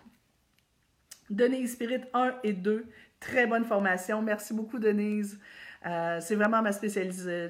[1.30, 2.84] Denise Spirit 1 et 2,
[3.20, 4.20] très bonne formation.
[4.20, 5.38] Merci beaucoup, Denise.
[5.86, 6.70] Euh, c'est vraiment ma,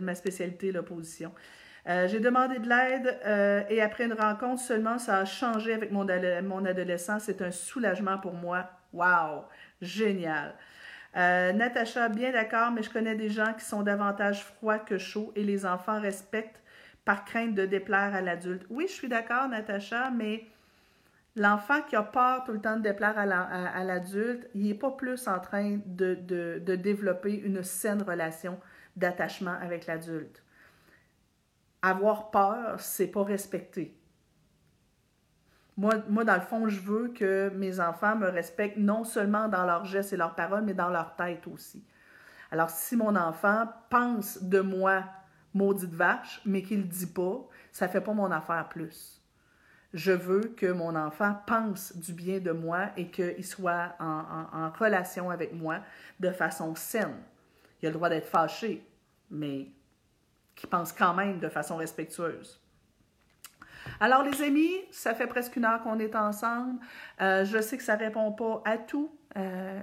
[0.00, 1.32] ma spécialité, l'opposition.
[1.88, 5.90] Euh, j'ai demandé de l'aide euh, et après une rencontre seulement, ça a changé avec
[5.90, 7.18] mon, adolescent.
[7.18, 8.70] C'est un soulagement pour moi.
[8.92, 9.44] Wow!
[9.80, 10.54] Génial!
[11.14, 15.42] Natacha, bien d'accord, mais je connais des gens qui sont davantage froids que chauds et
[15.42, 16.60] les enfants respectent
[17.04, 18.64] par crainte de déplaire à l'adulte.
[18.70, 20.44] Oui, je suis d'accord, Natacha, mais
[21.36, 25.28] L'enfant qui a peur tout le temps de déplaire à l'adulte, il n'est pas plus
[25.28, 26.14] en train de,
[26.76, 28.58] développer une saine relation
[28.96, 30.42] d'attachement avec l'adulte.
[31.82, 33.96] Avoir peur, c'est pas respecter.
[35.76, 39.64] Moi, moi, dans le fond, je veux que mes enfants me respectent non seulement dans
[39.64, 41.82] leurs gestes et leurs paroles, mais dans leur tête aussi.
[42.50, 45.04] Alors, si mon enfant pense de moi
[45.54, 49.19] maudite vache, mais qu'il ne le dit pas, ça ne fait pas mon affaire plus.
[49.92, 55.30] Je veux que mon enfant pense du bien de moi et qu'il soit en, relation
[55.30, 55.80] avec moi
[56.20, 57.16] de façon saine.
[57.82, 58.86] Il a le droit d'être fâché,
[59.30, 59.66] mais
[60.54, 62.60] qu'il pense quand même de façon respectueuse.
[63.98, 66.78] Alors, les amis, ça fait presque une heure qu'on est ensemble.
[67.20, 69.10] Euh, je sais que ça ne répond pas à tout.
[69.36, 69.82] Euh,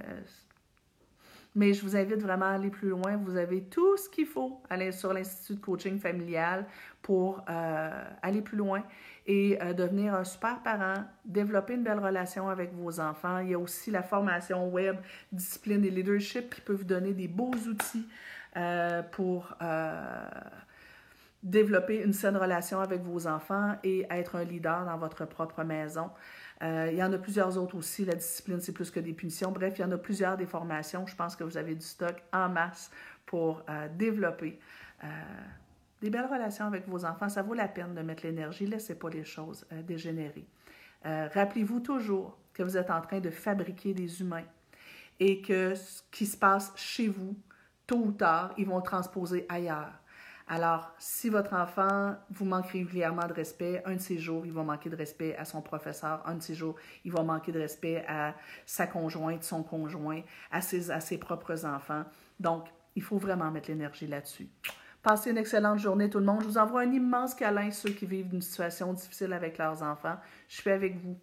[1.54, 3.16] mais je vous invite vraiment à aller plus loin.
[3.16, 6.66] Vous avez tout ce qu'il faut aller sur l'Institut de coaching familial
[7.08, 8.82] pour euh, aller plus loin
[9.26, 13.38] et euh, devenir un super parent, développer une belle relation avec vos enfants.
[13.38, 14.98] Il y a aussi la formation web,
[15.32, 18.06] discipline et leadership qui peut vous donner des beaux outils
[18.58, 19.54] euh, pour
[21.42, 26.10] développer une saine relation avec vos enfants et être un leader dans votre propre maison.
[26.60, 28.04] il y en a plusieurs autres aussi.
[28.04, 29.50] La discipline, c'est plus que des punitions.
[29.50, 31.06] Bref, il y en a plusieurs des formations.
[31.06, 32.90] Je pense que vous avez du stock en masse
[33.24, 33.64] pour
[33.96, 34.58] développer
[36.00, 38.66] des belles relations avec vos enfants, ça vaut la peine de mettre l'énergie.
[38.66, 40.46] Laissez pas les choses euh, dégénérer.
[41.06, 44.44] Euh, rappelez-vous toujours que vous êtes en train de fabriquer des humains
[45.20, 47.36] et que ce qui se passe chez vous,
[47.86, 49.92] tôt ou tard, ils vont transposer ailleurs.
[50.50, 54.62] Alors, si votre enfant vous manque régulièrement de respect, un de ces jours, il va
[54.62, 58.02] manquer de respect à son professeur, un de ces jours, il va manquer de respect
[58.08, 58.34] à
[58.64, 62.04] sa conjointe, son conjoint, à ses, à ses propres enfants.
[62.40, 64.48] Donc, il faut vraiment mettre l'énergie là-dessus.
[65.02, 66.42] Passez une excellente journée tout le monde.
[66.42, 70.16] Je vous envoie un immense câlin, ceux qui vivent une situation difficile avec leurs enfants.
[70.48, 71.16] Je suis avec vous.